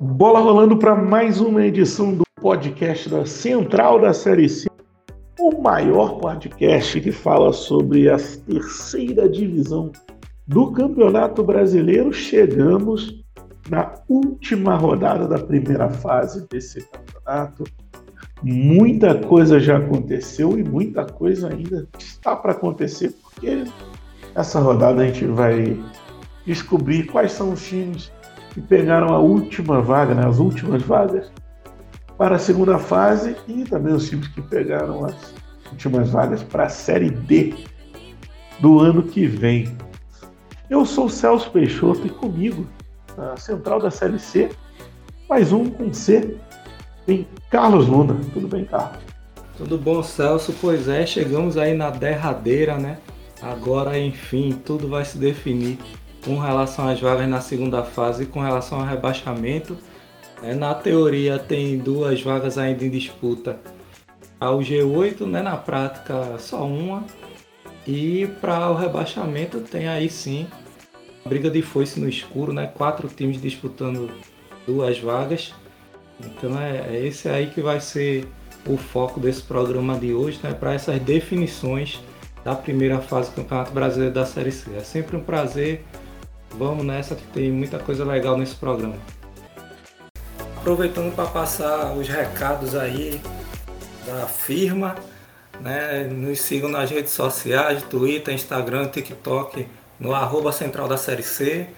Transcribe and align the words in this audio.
Bola 0.00 0.38
rolando 0.38 0.76
para 0.76 0.94
mais 0.94 1.40
uma 1.40 1.66
edição 1.66 2.14
do 2.14 2.22
podcast 2.40 3.08
da 3.08 3.26
Central 3.26 4.00
da 4.00 4.12
Série 4.12 4.48
C, 4.48 4.68
o 5.40 5.60
maior 5.60 6.20
podcast 6.20 7.00
que 7.00 7.10
fala 7.10 7.52
sobre 7.52 8.08
a 8.08 8.16
terceira 8.16 9.28
divisão 9.28 9.90
do 10.46 10.70
Campeonato 10.70 11.42
Brasileiro. 11.42 12.12
Chegamos 12.12 13.24
na 13.68 13.92
última 14.08 14.76
rodada 14.76 15.26
da 15.26 15.40
primeira 15.40 15.90
fase 15.90 16.46
desse 16.48 16.80
campeonato. 16.82 17.64
Muita 18.40 19.16
coisa 19.16 19.58
já 19.58 19.78
aconteceu 19.78 20.56
e 20.56 20.62
muita 20.62 21.04
coisa 21.06 21.52
ainda 21.52 21.88
está 21.98 22.36
para 22.36 22.52
acontecer, 22.52 23.12
porque 23.20 23.64
essa 24.32 24.60
rodada 24.60 25.02
a 25.02 25.06
gente 25.06 25.24
vai 25.24 25.76
descobrir 26.46 27.06
quais 27.06 27.32
são 27.32 27.52
os 27.52 27.66
times 27.66 28.12
que 28.50 28.60
pegaram 28.60 29.14
a 29.14 29.18
última 29.18 29.80
vaga, 29.80 30.14
né, 30.14 30.26
as 30.26 30.38
últimas 30.38 30.82
vagas 30.82 31.30
para 32.16 32.36
a 32.36 32.38
segunda 32.38 32.78
fase 32.78 33.36
e 33.46 33.64
também 33.64 33.94
os 33.94 34.08
times 34.08 34.28
que 34.28 34.42
pegaram 34.42 35.04
as 35.04 35.34
últimas 35.70 36.10
vagas 36.10 36.42
para 36.42 36.64
a 36.64 36.68
Série 36.68 37.10
D 37.10 37.54
do 38.58 38.80
ano 38.80 39.02
que 39.02 39.26
vem. 39.26 39.76
Eu 40.68 40.84
sou 40.84 41.06
o 41.06 41.10
Celso 41.10 41.50
Peixoto 41.50 42.06
e 42.06 42.10
comigo, 42.10 42.66
na 43.16 43.36
central 43.36 43.80
da 43.80 43.90
Série 43.90 44.18
C, 44.18 44.50
mais 45.28 45.52
um 45.52 45.70
com 45.70 45.92
C, 45.92 46.36
tem 47.06 47.26
Carlos 47.50 47.86
Luna. 47.86 48.16
Tudo 48.32 48.48
bem, 48.48 48.64
Carlos? 48.64 48.98
Tudo 49.56 49.78
bom, 49.78 50.02
Celso? 50.02 50.54
Pois 50.60 50.88
é, 50.88 51.06
chegamos 51.06 51.56
aí 51.56 51.74
na 51.74 51.90
derradeira, 51.90 52.76
né? 52.76 52.98
Agora, 53.40 53.98
enfim, 53.98 54.60
tudo 54.64 54.88
vai 54.88 55.04
se 55.04 55.16
definir 55.16 55.78
com 56.28 56.38
relação 56.38 56.86
às 56.86 57.00
vagas 57.00 57.26
na 57.26 57.40
segunda 57.40 57.82
fase 57.82 58.24
e 58.24 58.26
com 58.26 58.38
relação 58.40 58.80
ao 58.80 58.86
rebaixamento. 58.86 59.78
É, 60.42 60.54
na 60.54 60.74
teoria 60.74 61.38
tem 61.38 61.78
duas 61.78 62.20
vagas 62.20 62.58
ainda 62.58 62.84
em 62.84 62.90
disputa 62.90 63.58
ao 64.38 64.58
G8, 64.58 65.22
né? 65.22 65.40
na 65.40 65.56
prática 65.56 66.36
só 66.38 66.66
uma. 66.66 67.02
E 67.86 68.26
para 68.42 68.70
o 68.70 68.74
rebaixamento 68.74 69.60
tem 69.60 69.88
aí 69.88 70.10
sim 70.10 70.46
briga 71.24 71.48
de 71.48 71.62
foice 71.62 71.98
no 71.98 72.06
escuro, 72.06 72.52
né? 72.52 72.66
quatro 72.66 73.08
times 73.08 73.40
disputando 73.40 74.10
duas 74.66 74.98
vagas. 74.98 75.54
Então 76.20 76.60
é, 76.60 76.94
é 76.94 77.06
esse 77.06 77.26
aí 77.26 77.46
que 77.46 77.62
vai 77.62 77.80
ser 77.80 78.28
o 78.66 78.76
foco 78.76 79.18
desse 79.18 79.40
programa 79.40 79.98
de 79.98 80.12
hoje, 80.12 80.38
né? 80.42 80.52
para 80.52 80.74
essas 80.74 81.00
definições 81.00 81.98
da 82.44 82.54
primeira 82.54 82.98
fase 82.98 83.30
do 83.30 83.36
Campeonato 83.36 83.72
Brasileiro 83.72 84.14
da 84.14 84.26
Série 84.26 84.52
C. 84.52 84.76
É 84.76 84.80
sempre 84.80 85.16
um 85.16 85.20
prazer 85.20 85.82
Vamos 86.52 86.84
nessa 86.84 87.14
que 87.14 87.26
tem 87.28 87.50
muita 87.52 87.78
coisa 87.78 88.04
legal 88.04 88.36
nesse 88.36 88.54
programa. 88.54 88.96
Aproveitando 90.56 91.14
para 91.14 91.26
passar 91.26 91.94
os 91.96 92.08
recados 92.08 92.74
aí 92.74 93.20
da 94.06 94.26
firma, 94.26 94.96
né? 95.60 96.04
Nos 96.04 96.40
sigam 96.40 96.68
nas 96.68 96.90
redes 96.90 97.12
sociais, 97.12 97.82
Twitter, 97.84 98.34
Instagram, 98.34 98.88
TikTok, 98.88 99.66
no 100.00 100.14
arroba 100.14 100.52
central 100.52 100.88
da 100.88 100.96
série 100.96 101.22
C. 101.22 101.68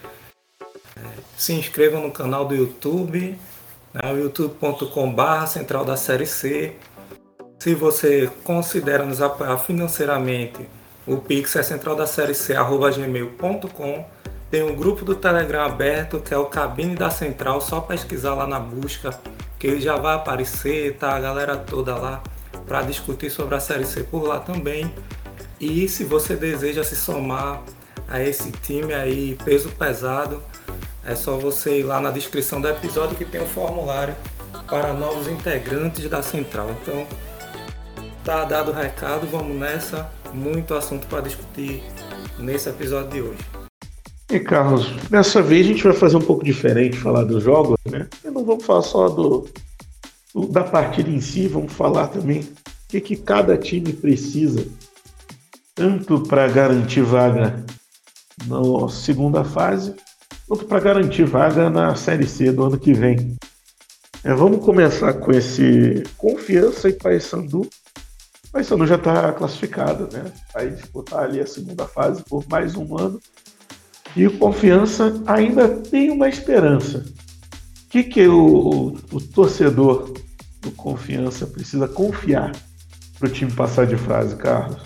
Se 1.37 1.53
inscrevam 1.53 2.03
no 2.03 2.11
canal 2.11 2.47
do 2.47 2.55
YouTube, 2.55 3.39
né? 3.93 4.13
youtube.com.br 4.13 5.47
central 5.47 5.85
da 5.85 5.97
série 5.97 6.27
C. 6.27 6.75
Se 7.59 7.75
você 7.75 8.31
considera 8.45 9.05
nos 9.05 9.21
apoiar 9.21 9.59
financeiramente, 9.59 10.69
o 11.07 11.17
Pix 11.19 11.57
é 11.57 11.63
central 11.63 11.97
da 11.97 12.07
série 12.07 12.35
C, 12.35 12.55
arroba 12.55 12.91
gmail.com 12.91 14.20
tem 14.51 14.65
um 14.65 14.75
grupo 14.75 15.05
do 15.05 15.15
Telegram 15.15 15.65
aberto 15.65 16.19
que 16.19 16.35
é 16.35 16.37
o 16.37 16.47
Cabine 16.47 16.97
da 16.97 17.09
Central, 17.09 17.61
só 17.61 17.81
pesquisar 17.81 18.35
lá 18.35 18.47
na 18.47 18.59
busca, 18.59 19.19
que 19.59 19.67
ele 19.67 19.81
já 19.81 19.97
vai 19.97 20.17
aparecer, 20.17 20.97
tá 20.97 21.15
a 21.15 21.21
galera 21.21 21.57
toda 21.57 21.95
lá 21.97 22.21
para 22.67 22.83
discutir 22.83 23.31
sobre 23.31 23.55
a 23.55 23.61
Série 23.61 23.85
C 23.85 24.03
por 24.03 24.25
lá 24.25 24.41
também. 24.41 24.93
E 25.61 25.89
se 25.89 26.05
você 26.05 26.35
deseja 26.35 26.83
se 26.83 26.97
somar 26.97 27.63
a 28.09 28.21
esse 28.21 28.51
time 28.51 28.93
aí, 28.93 29.39
peso 29.45 29.69
pesado, 29.71 30.43
é 31.05 31.15
só 31.15 31.37
você 31.37 31.81
ir 31.81 31.83
lá 31.85 32.01
na 32.01 32.11
descrição 32.11 32.61
do 32.61 32.69
episódio 32.69 33.17
que 33.17 33.25
tem 33.25 33.41
um 33.41 33.47
formulário 33.47 34.17
para 34.69 34.93
novos 34.93 35.29
integrantes 35.29 36.09
da 36.09 36.23
Central. 36.23 36.71
Então, 36.83 37.07
tá 38.25 38.45
dado 38.45 38.73
o 38.73 38.75
recado, 38.75 39.27
vamos 39.27 39.57
nessa. 39.57 40.11
Muito 40.33 40.75
assunto 40.75 41.07
para 41.07 41.21
discutir 41.21 41.83
nesse 42.39 42.69
episódio 42.69 43.11
de 43.11 43.21
hoje. 43.21 43.60
E 44.31 44.39
Carlos, 44.39 44.87
dessa 45.11 45.43
vez 45.43 45.67
a 45.67 45.69
gente 45.71 45.83
vai 45.83 45.93
fazer 45.93 46.17
um 46.17 46.21
pouco 46.21 46.45
diferente, 46.45 46.97
falar 46.97 47.25
dos 47.25 47.43
jogos, 47.43 47.77
né? 47.85 48.07
E 48.25 48.31
não 48.31 48.45
vamos 48.45 48.65
falar 48.65 48.83
só 48.83 49.09
do, 49.09 49.49
do 50.33 50.47
da 50.47 50.63
partida 50.63 51.11
em 51.11 51.21
si, 51.21 51.49
vamos 51.49 51.73
falar 51.73 52.07
também 52.07 52.43
o 52.43 52.47
que, 52.91 53.01
que 53.01 53.17
cada 53.17 53.59
time 53.59 53.93
precisa, 53.93 54.65
tanto 55.75 56.21
para 56.21 56.47
garantir 56.47 57.03
vaga 57.03 57.65
na 58.47 58.89
segunda 58.89 59.43
fase, 59.43 59.97
quanto 60.47 60.65
para 60.65 60.79
garantir 60.79 61.25
vaga 61.25 61.69
na 61.69 61.97
Série 61.97 62.29
C 62.29 62.53
do 62.53 62.65
ano 62.65 62.79
que 62.79 62.93
vem. 62.93 63.37
É, 64.23 64.33
vamos 64.33 64.65
começar 64.65 65.13
com 65.15 65.33
esse 65.33 66.05
Confiança 66.17 66.89
e 66.89 66.93
Paysandu. 66.93 67.69
Paysandu 68.53 68.87
já 68.87 68.95
está 68.95 69.33
classificado, 69.33 70.09
né? 70.13 70.31
Vai 70.55 70.71
disputar 70.71 71.25
ali 71.25 71.41
a 71.41 71.47
segunda 71.47 71.85
fase 71.89 72.23
por 72.23 72.45
mais 72.49 72.77
um 72.77 72.97
ano. 72.97 73.21
E 74.17 74.27
o 74.27 74.39
Confiança 74.39 75.23
ainda 75.27 75.69
tem 75.69 76.11
uma 76.11 76.29
esperança. 76.29 77.05
O 77.87 77.89
que, 77.91 78.03
que 78.05 78.27
o, 78.27 78.97
o, 79.13 79.21
torcedor 79.21 80.13
do 80.61 80.71
Confiança 80.73 81.47
precisa 81.47 81.89
confiar 81.89 82.53
para 83.19 83.29
o 83.29 83.33
time 83.33 83.51
passar 83.53 83.87
de 83.87 83.97
frase, 83.97 84.37
Carlos? 84.37 84.81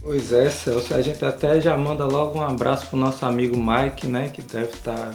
Pois 0.00 0.32
é, 0.32 0.50
Celso. 0.50 0.94
A 0.94 1.00
gente 1.00 1.24
até 1.24 1.60
já 1.60 1.76
manda 1.76 2.04
logo 2.04 2.38
um 2.38 2.42
abraço 2.42 2.86
pro 2.88 2.98
nosso 2.98 3.24
amigo 3.24 3.56
Mike, 3.56 4.06
né? 4.06 4.28
Que 4.28 4.42
deve 4.42 4.72
estar 4.72 5.10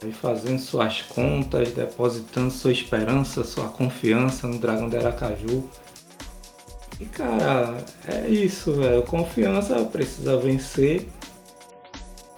tá 0.00 0.08
fazendo 0.20 0.58
suas 0.58 1.02
contas, 1.02 1.72
depositando 1.72 2.50
sua 2.50 2.72
esperança, 2.72 3.44
sua 3.44 3.68
confiança 3.68 4.46
no 4.46 4.58
Dragão 4.58 4.88
de 4.88 4.96
Aracaju. 4.96 5.68
E 7.00 7.04
cara, 7.06 7.76
é 8.06 8.28
isso, 8.28 8.72
velho. 8.72 9.02
Confiança 9.02 9.76
precisa 9.84 10.36
vencer 10.36 11.08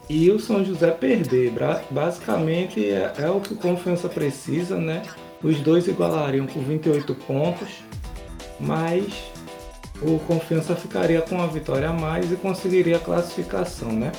e 0.09 0.31
o 0.31 0.39
São 0.39 0.65
José 0.65 0.91
perder. 0.91 1.53
Basicamente 1.91 2.89
é, 2.89 3.13
é, 3.19 3.31
o 3.31 3.41
que 3.41 3.55
o 3.55 3.57
Confiança 3.57 4.09
precisa, 4.09 4.77
né? 4.77 5.03
Os 5.43 5.61
dois 5.61 5.87
igualariam 5.87 6.47
com 6.47 6.61
28 6.61 7.15
pontos, 7.15 7.69
mas 8.59 9.05
o 10.01 10.19
Confiança 10.21 10.75
ficaria 10.75 11.21
com 11.21 11.41
a 11.41 11.47
vitória 11.47 11.89
a 11.89 11.93
mais 11.93 12.31
e 12.33 12.37
conseguiria 12.37 12.97
a 12.97 13.01
classificação, 13.01 13.93
né? 13.93 14.13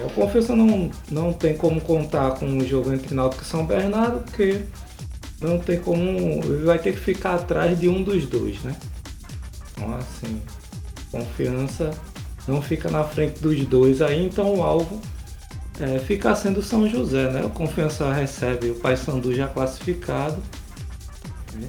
É, 0.00 0.06
o 0.06 0.10
Confiança 0.10 0.54
não, 0.54 0.90
não 1.10 1.32
tem 1.32 1.56
como 1.56 1.80
contar 1.80 2.32
com 2.32 2.58
o 2.58 2.66
jogo 2.66 2.92
entre 2.92 3.14
Náutico 3.14 3.42
e 3.42 3.46
São 3.46 3.66
Bernardo, 3.66 4.20
porque 4.20 4.62
não 5.40 5.58
tem 5.58 5.78
como. 5.80 6.00
Ele 6.00 6.64
vai 6.64 6.78
ter 6.78 6.92
que 6.92 7.00
ficar 7.00 7.34
atrás 7.34 7.78
de 7.78 7.88
um 7.88 8.02
dos 8.02 8.26
dois, 8.26 8.62
né? 8.62 8.76
Então 9.72 9.94
assim, 9.94 10.42
confiança 11.10 11.90
não 12.50 12.60
fica 12.60 12.90
na 12.90 13.04
frente 13.04 13.40
dos 13.40 13.64
dois 13.64 14.02
aí, 14.02 14.26
então 14.26 14.56
o 14.56 14.62
alvo 14.62 15.00
é, 15.80 15.98
fica 16.00 16.34
sendo 16.34 16.62
São 16.62 16.88
José, 16.88 17.30
né? 17.30 17.42
O 17.44 17.50
Confiança 17.50 18.12
recebe 18.12 18.70
o 18.70 18.74
Paysandu 18.74 19.32
já 19.34 19.46
classificado. 19.46 20.36
Né? 21.54 21.68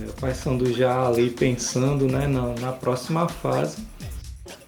É, 0.00 0.08
o 0.08 0.12
Paysandu 0.14 0.72
já 0.72 1.06
ali 1.06 1.30
pensando 1.30 2.08
né, 2.08 2.26
na, 2.26 2.54
na, 2.60 2.72
próxima 2.72 3.28
fase. 3.28 3.86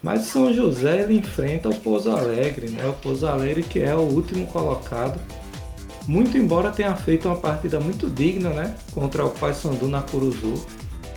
Mas 0.02 0.26
o 0.26 0.30
São 0.30 0.52
José 0.52 1.00
ele 1.00 1.14
enfrenta 1.14 1.70
o 1.70 1.74
Pouso 1.74 2.10
Alegre, 2.10 2.68
né? 2.68 2.86
O 2.86 2.92
Pouso 2.92 3.26
Alegre 3.26 3.62
que 3.62 3.80
é 3.80 3.94
o 3.94 4.00
último 4.00 4.46
colocado. 4.46 5.18
Muito 6.06 6.36
embora 6.36 6.70
tenha 6.70 6.94
feito 6.94 7.26
uma 7.26 7.36
partida 7.36 7.80
muito 7.80 8.10
digna, 8.10 8.50
né? 8.50 8.76
Contra 8.92 9.24
o 9.24 9.30
Paysandu 9.30 9.88
na 9.88 10.02
Curuzu 10.02 10.62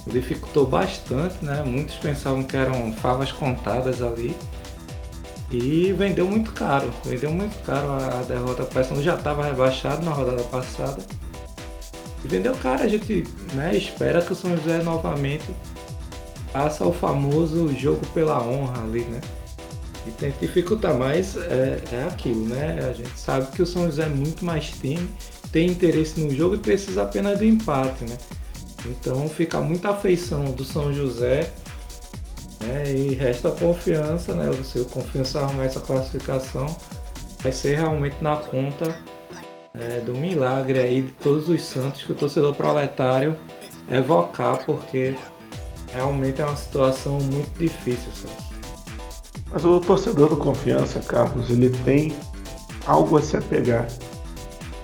dificultou 0.07 0.65
bastante, 0.65 1.43
né? 1.43 1.63
Muitos 1.65 1.95
pensavam 1.95 2.43
que 2.43 2.55
eram 2.55 2.93
favas 2.93 3.31
contadas 3.31 4.01
ali. 4.01 4.35
E 5.49 5.93
vendeu 5.93 6.27
muito 6.27 6.51
caro, 6.51 6.91
vendeu 7.05 7.31
muito 7.31 7.57
caro 7.63 7.91
a, 7.93 8.23
derrota. 8.23 8.63
O 8.63 8.65
Paysandu 8.65 9.01
já 9.01 9.15
estava 9.15 9.45
rebaixado 9.45 10.03
na 10.03 10.11
rodada 10.11 10.43
passada. 10.43 11.01
E 12.23 12.27
vendeu 12.27 12.53
caro, 12.55 12.83
a 12.83 12.87
gente 12.87 13.23
né, 13.53 13.75
espera 13.75 14.21
que 14.21 14.33
o 14.33 14.35
São 14.35 14.55
José 14.57 14.83
novamente 14.83 15.45
faça 16.51 16.85
o 16.85 16.91
famoso 16.91 17.73
jogo 17.77 18.05
pela 18.13 18.41
honra 18.41 18.83
ali, 18.83 19.01
né? 19.01 19.21
E 20.05 20.11
tenta 20.11 20.37
dificultar, 20.39 20.97
mas 20.97 21.37
é, 21.37 21.81
é 21.91 22.03
aquilo, 22.03 22.45
né? 22.45 22.89
A 22.89 22.93
gente 22.93 23.17
sabe 23.17 23.51
que 23.51 23.61
o 23.61 23.65
São 23.65 23.85
José 23.85 24.03
é 24.03 24.09
muito 24.09 24.43
mais 24.43 24.69
time, 24.69 25.07
tem 25.51 25.69
interesse 25.69 26.19
no 26.19 26.33
jogo 26.33 26.55
e 26.55 26.57
precisa 26.57 27.03
apenas 27.03 27.37
do 27.37 27.45
empate, 27.45 28.03
né? 28.05 28.17
Então 28.85 29.27
fica 29.27 29.59
muita 29.59 29.89
afeição 29.89 30.45
do 30.45 30.63
São 30.63 30.93
José 30.93 31.51
né, 32.61 32.91
e 32.91 33.13
resta 33.13 33.51
confiança, 33.51 34.33
né? 34.33 34.51
Se 34.63 34.79
o 34.79 34.85
confiança 34.85 35.39
arrumar 35.39 35.65
essa 35.65 35.79
classificação, 35.79 36.65
vai 37.41 37.51
ser 37.51 37.77
realmente 37.77 38.15
na 38.21 38.35
conta 38.35 38.95
é, 39.73 39.99
do 39.99 40.13
milagre 40.13 40.79
aí 40.79 41.01
de 41.01 41.11
todos 41.13 41.49
os 41.49 41.61
santos 41.61 42.03
que 42.03 42.11
o 42.11 42.15
torcedor 42.15 42.53
proletário 42.55 43.37
evocar, 43.89 44.65
porque 44.65 45.15
realmente 45.93 46.41
é 46.41 46.45
uma 46.45 46.55
situação 46.55 47.19
muito 47.19 47.57
difícil. 47.57 48.11
Sabe? 48.13 48.47
Mas 49.51 49.63
o 49.63 49.79
torcedor 49.79 50.29
do 50.29 50.37
Confiança, 50.37 50.99
Carlos, 50.99 51.49
ele 51.49 51.69
tem 51.85 52.13
algo 52.85 53.17
a 53.17 53.21
se 53.21 53.37
apegar. 53.37 53.87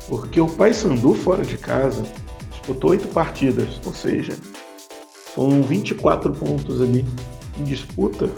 Porque 0.08 0.40
o 0.40 0.48
Paysandu 0.48 1.14
fora 1.14 1.44
de 1.44 1.58
casa 1.58 2.04
disputou 2.64 2.92
oito 2.92 3.08
partidas, 3.10 3.82
ou 3.86 3.94
seja, 3.94 4.34
são 5.36 5.62
24 5.62 6.32
pontos 6.32 6.82
ali 6.82 7.06
em 7.60 7.64
disputa. 7.66 8.30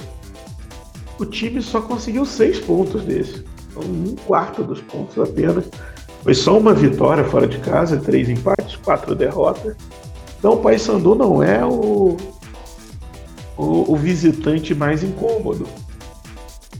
O 1.20 1.26
time 1.26 1.62
só 1.62 1.80
conseguiu 1.80 2.26
seis 2.26 2.60
pontos 2.60 3.04
desse. 3.04 3.46
Então, 3.70 3.84
um 3.84 4.16
quarto 4.26 4.64
dos 4.64 4.82
pontos 4.82 5.18
apenas. 5.20 5.66
Foi 6.24 6.34
só 6.34 6.58
uma 6.58 6.74
vitória 6.74 7.24
fora 7.24 7.48
de 7.48 7.60
casa, 7.60 7.98
três 7.98 8.28
empates, 8.28 8.76
quatro 8.78 9.14
derrotas. 9.14 9.76
Então 10.40 10.54
o 10.54 10.58
Paysandu 10.58 11.14
não 11.14 11.44
é 11.44 11.64
o, 11.64 12.18
o, 13.56 13.94
o 13.94 13.96
visitante 13.96 14.74
mais 14.74 15.04
incômodo. 15.04 15.68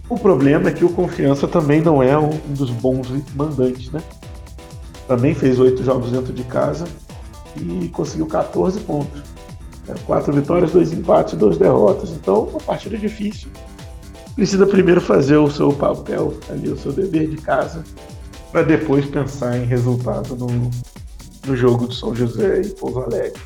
O 0.10 0.18
problema 0.18 0.70
é 0.70 0.72
que 0.72 0.84
o 0.84 0.90
Confiança 0.90 1.48
também 1.48 1.80
não 1.80 2.02
é 2.02 2.18
um 2.18 2.32
dos 2.48 2.72
bons 2.72 3.08
mandantes, 3.36 3.92
né? 3.92 4.02
Também 5.08 5.36
fez 5.36 5.60
oito 5.60 5.84
jogos 5.84 6.12
dentro 6.12 6.34
de 6.34 6.44
casa 6.44 6.86
e 7.58 7.90
conseguiu 7.90 8.28
14 8.28 8.80
pontos. 8.82 9.24
É, 9.88 9.94
quatro 10.06 10.34
vitórias, 10.34 10.72
dois 10.72 10.92
empates, 10.92 11.36
duas 11.36 11.58
derrotas. 11.58 12.10
Então, 12.12 12.44
uma 12.44 12.60
partida 12.60 12.98
difícil. 12.98 13.50
Precisa 14.36 14.66
primeiro 14.66 15.00
fazer 15.00 15.38
o 15.38 15.50
seu 15.50 15.72
papel 15.72 16.34
ali, 16.50 16.70
o 16.70 16.78
seu 16.78 16.92
dever 16.92 17.30
de 17.30 17.38
casa, 17.38 17.84
para 18.52 18.64
depois 18.64 19.06
pensar 19.06 19.58
em 19.58 19.66
resultado 19.66 20.36
no, 20.36 20.70
no 21.48 21.56
jogo 21.56 21.88
de 21.88 21.96
São 21.96 22.14
José 22.14 22.62
e 22.62 22.70
Pouso 22.70 23.00
Alegre. 23.00 23.40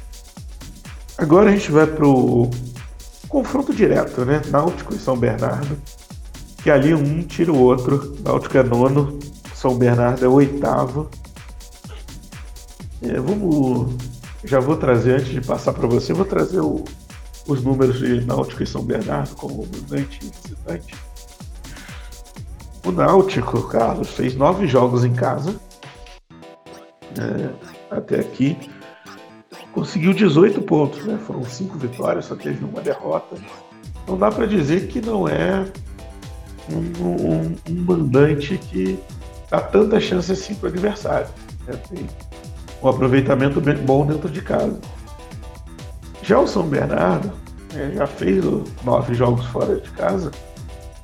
Agora 1.17 1.50
a 1.50 1.51
gente 1.51 1.71
vai 1.71 1.85
para 1.85 2.07
o 2.07 2.50
confronto 3.27 3.73
direto, 3.73 4.25
né? 4.25 4.41
Náutico 4.50 4.95
e 4.95 4.97
São 4.97 5.17
Bernardo 5.17 5.77
que 6.61 6.69
ali 6.69 6.94
um 6.94 7.21
tira 7.23 7.51
o 7.51 7.57
outro. 7.57 8.15
Náutico 8.23 8.57
é 8.57 8.63
nono, 8.63 9.17
São 9.53 9.77
Bernardo 9.77 10.25
é 10.25 10.27
oitavo. 10.27 11.09
É, 13.01 13.19
vamos. 13.19 13.96
Já 14.44 14.60
vou 14.60 14.78
trazer, 14.78 15.16
antes 15.16 15.30
de 15.30 15.42
passar 15.42 15.74
para 15.74 15.88
você, 15.88 16.13
vou 16.13 16.25
trazer 16.25 16.60
o, 16.60 16.84
os 17.48 17.63
números 17.63 18.00
de 18.00 18.25
Náutico 18.25 18.63
e 18.63 18.68
São 18.68 18.84
Bernardo 18.84 19.36
como 19.36 19.66
mandante 19.66 20.19
e 20.22 20.25
visitante. 20.25 20.96
O 22.86 22.92
Náutico, 22.92 23.68
Carlos, 23.68 24.10
fez 24.10 24.36
nove 24.36 24.68
jogos 24.68 25.04
em 25.04 25.13
casa. 25.13 25.60
É, 27.18 27.96
até 27.96 28.19
aqui. 28.19 28.57
Conseguiu 29.74 30.13
18 30.13 30.62
pontos, 30.62 31.06
né? 31.06 31.19
Foram 31.28 31.44
cinco 31.44 31.78
vitórias, 31.78 32.25
só 32.25 32.36
teve 32.36 32.63
uma 32.63 32.81
derrota. 32.81 33.36
Não 34.07 34.18
dá 34.18 34.31
para 34.31 34.45
dizer 34.45 34.88
que 34.88 35.00
não 35.00 35.28
é 35.28 35.66
um, 36.72 37.04
um, 37.06 37.56
um 37.69 37.81
mandante 37.84 38.57
que 38.57 39.00
dá 39.50 39.62
tanta 39.62 40.00
chance 40.00 40.31
assim 40.31 40.56
para 40.56 40.69
o 40.69 40.72
adversário. 40.72 41.28
Né? 41.68 41.80
Tem 41.90 42.07
um 42.81 42.90
aproveitamento 42.90 43.60
bem 43.60 43.76
bom 43.76 44.06
dentro 44.06 44.30
de 44.30 44.42
casa. 44.42 44.80
Já 46.22 46.40
o 46.40 46.48
São 46.48 46.64
Bernardo 46.64 47.31
né, 47.74 47.92
já 47.96 48.08
fez 48.08 48.44
nove 48.84 49.14
jogos 49.14 49.46
fora 49.48 49.76
de 49.76 49.90
casa, 49.92 50.31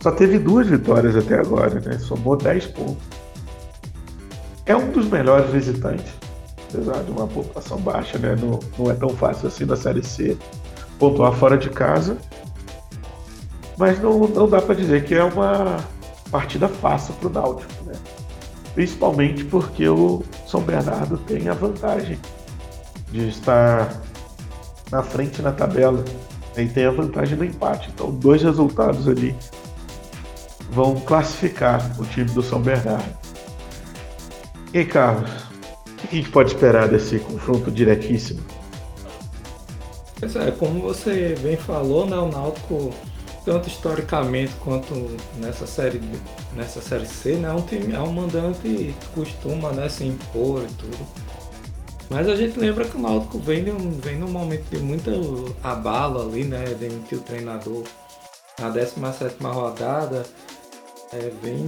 só 0.01 0.11
teve 0.11 0.37
duas 0.37 0.67
vitórias 0.67 1.15
até 1.15 1.39
agora, 1.39 1.79
né? 1.79 1.97
somou 1.97 2.37
10 2.37 2.67
pontos. 2.67 3.03
É 4.65 4.75
um 4.75 4.91
dos 4.91 5.07
melhores 5.09 5.49
visitantes, 5.51 6.13
apesar 6.69 7.03
de 7.03 7.11
uma 7.11 7.27
pontuação 7.27 7.77
baixa, 7.79 8.17
né? 8.19 8.35
não, 8.35 8.59
não 8.77 8.91
é 8.91 8.93
tão 8.93 9.09
fácil 9.09 9.47
assim 9.47 9.65
na 9.65 9.75
Série 9.75 10.03
C 10.03 10.37
pontuar 10.99 11.33
fora 11.33 11.57
de 11.57 11.69
casa 11.69 12.17
mas 13.77 14.01
não, 14.01 14.19
não 14.27 14.47
dá 14.47 14.61
para 14.61 14.75
dizer 14.75 15.03
que 15.03 15.13
é 15.13 15.23
uma 15.23 15.77
partida 16.31 16.67
fácil 16.67 17.13
para 17.15 17.27
o 17.27 17.31
Náutico? 17.31 17.74
Principalmente 18.75 19.45
porque 19.45 19.87
o 19.87 20.21
São 20.45 20.61
Bernardo 20.61 21.17
tem 21.17 21.47
a 21.47 21.53
vantagem 21.53 22.19
de 23.09 23.29
estar 23.29 24.01
na 24.91 25.01
frente 25.01 25.41
na 25.41 25.53
tabela 25.53 26.03
e 26.57 26.65
tem 26.67 26.85
a 26.85 26.91
vantagem 26.91 27.37
no 27.37 27.45
empate. 27.45 27.89
Então, 27.93 28.11
dois 28.11 28.43
resultados 28.43 29.07
ali 29.07 29.35
vão 30.69 30.99
classificar 30.99 31.89
o 31.97 32.05
time 32.05 32.29
do 32.31 32.43
São 32.43 32.61
Bernardo. 32.61 33.17
E 34.73 34.79
aí, 34.79 34.85
Carlos, 34.85 35.31
o 35.87 35.95
que 35.95 36.07
a 36.11 36.15
gente 36.15 36.29
pode 36.29 36.53
esperar 36.53 36.89
desse 36.89 37.17
confronto 37.19 37.71
diretíssimo? 37.71 38.41
Pois 40.19 40.35
é, 40.35 40.51
como 40.51 40.81
você 40.81 41.35
bem 41.41 41.55
falou, 41.55 42.05
né, 42.05 42.17
o 42.17 42.29
Náutico 42.29 42.93
tanto 43.45 43.69
historicamente 43.69 44.51
quanto 44.55 44.93
nessa 45.37 45.67
série, 45.67 46.01
nessa 46.53 46.81
série 46.81 47.05
C, 47.05 47.35
né? 47.35 47.47
É 47.47 47.51
um 47.53 47.61
time, 47.61 47.93
é 47.93 47.99
um 47.99 48.11
mandante 48.11 48.93
costuma 49.13 49.71
né, 49.71 49.87
se 49.87 50.03
impor 50.03 50.63
e 50.63 50.73
tudo. 50.73 51.07
Mas 52.09 52.27
a 52.27 52.35
gente 52.35 52.59
lembra 52.59 52.85
que 52.85 52.97
o 52.97 52.99
Náutico 52.99 53.39
vem, 53.39 53.63
de 53.63 53.71
um, 53.71 53.91
vem 53.91 54.17
num 54.17 54.29
momento 54.29 54.69
de 54.69 54.77
muito 54.77 55.55
abalo 55.63 56.21
ali, 56.21 56.43
né? 56.43 56.65
Demitiu 56.79 57.19
o 57.19 57.21
treinador 57.21 57.83
na 58.59 58.69
17 58.69 59.35
rodada. 59.43 60.25
É, 61.13 61.31
vem. 61.41 61.65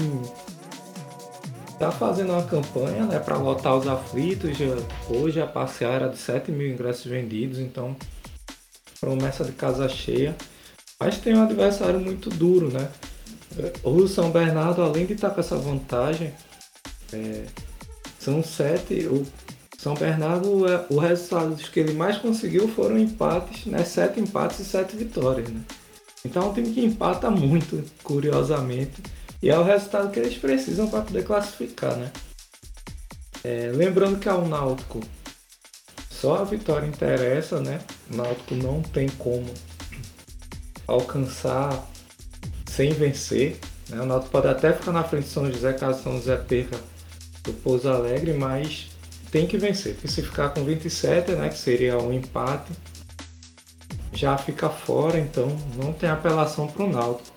Tá 1.80 1.92
fazendo 1.92 2.34
uma 2.34 2.44
campanha 2.44 3.06
né, 3.06 3.20
para 3.20 3.38
lotar 3.38 3.76
os 3.76 3.88
aflitos. 3.88 4.58
Já, 4.58 4.66
hoje 5.10 5.40
a 5.40 5.46
passear 5.46 5.94
era 5.94 6.10
de 6.10 6.18
7 6.18 6.52
mil 6.52 6.68
ingressos 6.72 7.06
vendidos, 7.06 7.60
então 7.60 7.96
promessa 9.00 9.44
de 9.44 9.52
casa 9.52 9.88
cheia. 9.88 10.36
Mas 11.00 11.20
tem 11.20 11.36
um 11.36 11.44
adversário 11.44 12.00
muito 12.00 12.30
duro, 12.30 12.72
né? 12.72 12.90
O 13.84 14.08
São 14.08 14.32
Bernardo, 14.32 14.82
além 14.82 15.06
de 15.06 15.14
estar 15.14 15.30
com 15.30 15.40
essa 15.40 15.56
vantagem, 15.56 16.34
é, 17.14 17.46
são 18.20 18.44
sete. 18.44 19.08
O 19.08 19.26
São 19.78 19.94
Bernardo, 19.94 20.68
é, 20.68 20.86
o 20.90 21.00
resultado 21.00 21.56
que 21.56 21.80
ele 21.80 21.94
mais 21.94 22.18
conseguiu 22.18 22.68
foram 22.68 22.98
empates, 22.98 23.66
né? 23.66 23.84
Sete 23.84 24.20
empates 24.20 24.60
e 24.60 24.66
sete 24.66 24.96
vitórias, 24.96 25.50
né? 25.50 25.62
Então 26.26 26.44
é 26.44 26.46
um 26.48 26.54
time 26.54 26.74
que 26.74 26.84
empata 26.84 27.30
muito, 27.30 27.84
curiosamente. 28.04 29.02
E 29.42 29.50
é 29.50 29.58
o 29.58 29.64
resultado 29.64 30.10
que 30.12 30.20
eles 30.20 30.38
precisam 30.38 30.88
para 30.88 31.02
poder 31.02 31.24
classificar, 31.24 31.96
né? 31.96 32.12
É, 33.44 33.72
lembrando 33.74 34.20
que 34.20 34.28
ao 34.28 34.48
Náutico 34.48 35.00
só 36.10 36.38
a 36.38 36.44
vitória 36.44 36.88
interessa, 36.88 37.60
né? 37.62 37.80
O 38.12 38.16
Náutico 38.18 38.56
não 38.56 38.82
tem 38.82 39.08
como 39.08 39.46
alcançar 40.88 41.86
sem 42.66 42.92
vencer. 42.94 43.60
Né? 43.90 44.02
O 44.02 44.06
Náutico 44.06 44.32
pode 44.32 44.48
até 44.48 44.74
ficar 44.74 44.92
na 44.92 45.04
frente 45.04 45.26
de 45.26 45.30
São 45.30 45.52
José 45.52 45.74
caso 45.74 46.04
São 46.04 46.14
José 46.14 46.38
perca 46.38 46.78
do 47.44 47.54
Pouso 47.54 47.90
Alegre, 47.90 48.34
mas 48.34 48.90
tem 49.32 49.46
que 49.46 49.58
vencer. 49.58 49.94
Porque 49.94 50.08
se 50.08 50.22
ficar 50.22 50.50
com 50.50 50.64
27, 50.64 51.32
né, 51.34 51.50
que 51.50 51.58
seria 51.58 51.98
um 51.98 52.14
empate, 52.14 52.72
já 54.14 54.38
fica 54.38 54.70
fora, 54.70 55.20
então 55.20 55.48
não 55.76 55.94
tem 55.94 56.10
apelação 56.10 56.68
para 56.68 56.84
o 56.84 56.90
Náutico. 56.90 57.30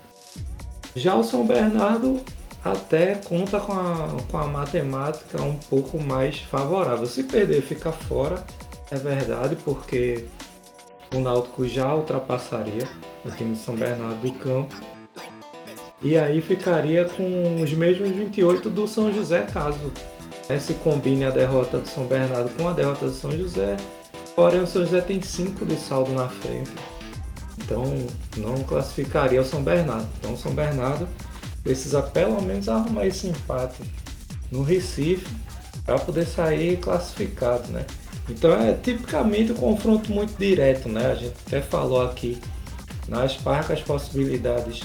Já 0.95 1.15
o 1.15 1.23
São 1.23 1.47
Bernardo 1.47 2.21
até 2.65 3.15
conta 3.15 3.59
com 3.61 3.73
a, 3.73 4.17
com 4.31 4.39
a 4.39 4.47
matemática 4.47 5.41
um 5.43 5.57
pouco 5.57 5.99
mais 5.99 6.41
favorável. 6.41 7.07
Se 7.07 7.23
perder, 7.23 7.63
fica 7.63 7.93
fora, 7.93 8.45
é 8.91 8.97
verdade, 8.97 9.57
porque 9.65 10.27
o 11.15 11.21
Náutico 11.21 11.67
já 11.67 11.95
ultrapassaria 11.95 12.89
o 13.25 13.31
time 13.31 13.55
de 13.55 13.61
São 13.61 13.75
Bernardo 13.75 14.21
do 14.21 14.33
Campo. 14.33 14.75
E 16.03 16.17
aí 16.17 16.41
ficaria 16.41 17.05
com 17.05 17.61
os 17.63 17.73
mesmos 17.73 18.09
28 18.11 18.71
do 18.71 18.89
São 18.89 19.13
José, 19.13 19.43
caso 19.43 19.93
né, 20.49 20.59
se 20.59 20.75
combine 20.75 21.25
a 21.25 21.31
derrota 21.31 21.79
do 21.79 21.87
São 21.87 22.07
Bernardo 22.07 22.51
com 22.57 22.69
a 22.69 22.73
derrota 22.73 23.07
do 23.07 23.13
São 23.13 23.31
José. 23.33 23.77
Porém, 24.35 24.63
o 24.63 24.67
São 24.67 24.83
José 24.83 25.01
tem 25.01 25.21
5 25.21 25.67
de 25.67 25.77
saldo 25.77 26.13
na 26.13 26.29
frente. 26.29 26.71
Então, 27.59 27.85
não 28.37 28.65
classificaria 28.65 29.41
o 29.41 29.45
São 29.45 29.63
Bernardo. 29.63 30.09
Então, 30.19 30.33
o 30.33 30.37
São 30.37 30.53
Bernardo 30.53 31.07
precisa 31.63 32.01
pelo 32.01 32.41
menos 32.41 32.69
arrumar 32.69 33.07
esse 33.07 33.27
empate 33.27 33.83
no 34.51 34.63
Recife 34.63 35.27
para 35.85 35.99
poder 35.99 36.27
sair 36.27 36.79
classificado, 36.79 37.69
né? 37.69 37.85
Então 38.31 38.53
é 38.53 38.73
tipicamente 38.73 39.53
um 39.53 39.57
confronto 39.57 40.13
muito 40.13 40.37
direto, 40.39 40.89
né? 40.89 41.07
A 41.11 41.15
gente 41.15 41.35
até 41.47 41.61
falou 41.61 42.03
aqui 42.03 42.41
nas 43.09 43.37
parcas 43.37 43.81
possibilidades 43.81 44.83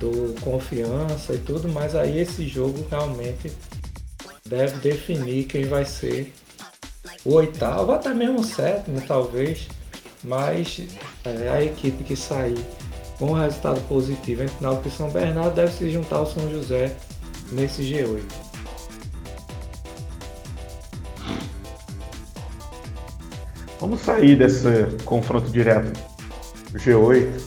do 0.00 0.34
confiança 0.40 1.34
e 1.34 1.38
tudo, 1.38 1.68
mas 1.68 1.94
aí 1.94 2.18
esse 2.18 2.46
jogo 2.48 2.84
realmente 2.90 3.52
deve 4.44 4.76
definir 4.78 5.44
quem 5.44 5.66
vai 5.66 5.84
ser 5.84 6.34
o 7.24 7.34
oitavo, 7.34 7.92
até 7.92 8.12
mesmo 8.12 8.40
o 8.40 8.44
sétimo 8.44 9.00
talvez, 9.06 9.68
mas 10.22 10.82
é, 11.24 11.48
a 11.48 11.62
equipe 11.62 12.02
que 12.02 12.16
sair 12.16 12.58
com 13.18 13.26
um 13.26 13.32
resultado 13.34 13.80
positivo 13.88 14.42
entre 14.42 14.56
Náutico 14.60 14.88
e 14.88 14.90
São 14.90 15.08
Bernardo 15.10 15.54
deve 15.54 15.72
se 15.72 15.88
juntar 15.90 16.16
ao 16.16 16.26
São 16.26 16.50
José 16.50 16.94
nesse 17.52 17.82
G8. 17.82 18.43
Vamos 23.84 24.00
sair 24.00 24.34
desse 24.36 24.66
confronto 25.04 25.50
direto 25.50 25.92
G8 26.72 27.38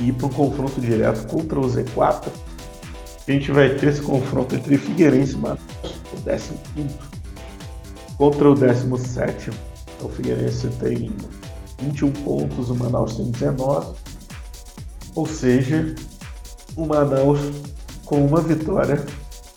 e 0.00 0.08
ir 0.08 0.12
para 0.14 0.26
um 0.26 0.30
confronto 0.30 0.80
direto 0.80 1.28
contra 1.28 1.60
o 1.60 1.62
Z4. 1.62 2.28
A 3.26 3.30
gente 3.30 3.52
vai 3.52 3.72
ter 3.76 3.90
esse 3.90 4.02
confronto 4.02 4.52
entre 4.52 4.76
Figueirense 4.76 5.34
e 5.34 5.36
Manaus, 5.36 5.60
o 6.12 6.16
15 6.74 6.98
contra 8.18 8.50
o 8.50 8.54
17. 8.56 9.52
O 10.02 10.08
Figueirense 10.08 10.66
tem 10.80 11.12
21 11.80 12.10
pontos, 12.10 12.68
o 12.68 12.74
Manaus 12.74 13.16
tem 13.16 13.30
19. 13.30 13.94
Ou 15.14 15.24
seja, 15.24 15.94
o 16.74 16.84
Manaus 16.84 17.38
com 18.04 18.26
uma 18.26 18.40
vitória 18.40 19.06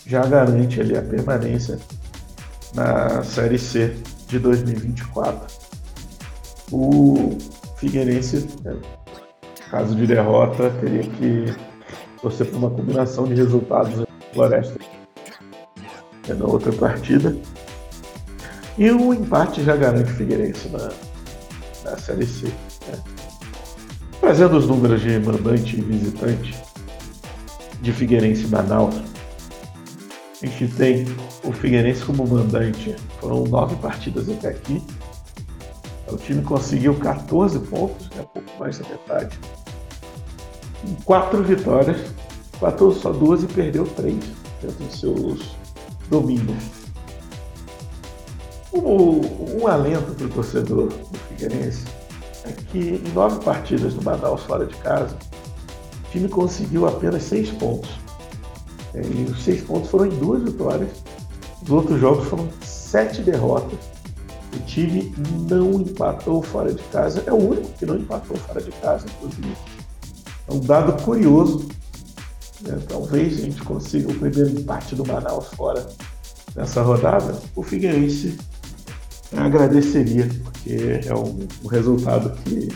já 0.06 0.24
garante 0.28 0.80
ali 0.80 0.96
a 0.96 1.02
permanência 1.02 1.80
na 2.76 3.24
Série 3.24 3.58
C 3.58 3.98
de 4.28 4.40
2024. 4.40 5.48
O 6.72 7.38
Figueirense, 7.78 8.48
né, 8.64 8.76
caso 9.72 9.96
de 9.96 10.06
derrota, 10.06 10.70
teria 10.82 11.04
que 11.04 11.56
torcer 12.22 12.48
por 12.48 12.58
uma 12.58 12.70
combinação 12.70 13.26
de 13.26 13.36
resultados 13.36 14.06
Floresta 14.34 14.78
na 16.28 16.46
outra 16.46 16.72
partida. 16.74 17.36
E 18.78 18.92
o 18.92 19.14
empate 19.14 19.64
já 19.64 19.76
garante 19.76 20.12
o 20.12 20.16
Figueirense 20.16 20.70
na, 20.70 20.90
na 21.84 21.98
Série 21.98 22.26
C. 22.26 22.46
Né? 22.46 23.00
Fazendo 24.22 24.58
os 24.58 24.68
números 24.68 25.02
de 25.02 25.18
mandante 25.20 25.78
e 25.78 25.82
visitante 25.82 26.56
de 27.82 27.92
Figueirense 27.94 28.44
e 28.44 28.48
Manaus, 28.48 28.96
a 30.42 30.46
gente 30.46 30.68
tem 30.76 31.06
o 31.44 31.52
Figueirense 31.52 32.04
como 32.06 32.28
mandante. 32.28 32.96
Foram 33.20 33.44
nove 33.46 33.76
partidas 33.78 34.30
até 34.30 34.50
aqui. 34.50 34.82
O 36.08 36.16
time 36.16 36.42
conseguiu 36.44 36.96
14 36.96 37.60
pontos, 37.60 38.10
é 38.18 38.22
pouco 38.22 38.60
mais 38.60 38.78
da 38.78 38.88
metade. 38.88 39.38
Em 40.86 40.94
quatro 41.04 41.44
vitórias, 41.44 41.98
empatou 42.56 42.94
só 42.94 43.12
duas 43.12 43.44
e 43.44 43.48
perdeu 43.48 43.86
três 43.86 44.24
dentro 44.62 44.86
dos 44.86 45.00
seus 45.00 45.56
domínios. 46.10 46.64
Um, 48.74 49.64
um 49.64 49.68
alento 49.68 50.14
para 50.14 50.26
o 50.26 50.30
torcedor 50.30 50.88
do 50.88 51.18
Figueirense 51.30 51.86
é 52.46 52.52
que 52.52 53.02
em 53.04 53.14
nove 53.14 53.44
partidas 53.44 53.96
no 53.96 54.04
Manaus 54.04 54.44
fora 54.44 54.66
de 54.66 54.76
casa, 54.78 55.16
o 55.16 56.12
time 56.12 56.30
conseguiu 56.30 56.88
apenas 56.88 57.24
seis 57.24 57.50
pontos. 57.50 58.07
E 59.02 59.32
os 59.32 59.44
seis 59.44 59.62
pontos 59.62 59.90
foram 59.90 60.08
em 60.08 60.18
duas 60.18 60.44
vitórias. 60.44 60.90
Os 61.64 61.70
outros 61.70 62.00
jogos 62.00 62.28
foram 62.28 62.50
sete 62.62 63.22
derrotas. 63.22 63.80
O 64.56 64.60
time 64.66 65.14
não 65.50 65.74
empatou 65.82 66.42
fora 66.42 66.74
de 66.74 66.82
casa. 66.84 67.24
É 67.26 67.32
o 67.32 67.36
único 67.36 67.68
que 67.74 67.86
não 67.86 67.98
empatou 67.98 68.38
fora 68.38 68.62
de 68.62 68.72
casa, 68.72 69.06
inclusive. 69.06 69.56
É 70.48 70.54
um 70.54 70.60
dado 70.60 71.02
curioso. 71.04 71.68
Né? 72.62 72.80
Talvez 72.88 73.40
a 73.40 73.42
gente 73.42 73.62
consiga 73.64 74.10
o 74.10 74.16
primeiro 74.16 74.50
empate 74.50 74.96
do 74.96 75.06
Manaus 75.06 75.48
fora 75.48 75.86
nessa 76.56 76.82
rodada. 76.82 77.40
O 77.56 77.62
Figueirense 77.62 78.38
agradeceria, 79.36 80.30
porque 80.44 81.02
é 81.06 81.14
um, 81.14 81.48
um 81.64 81.68
resultado 81.68 82.32
que, 82.44 82.70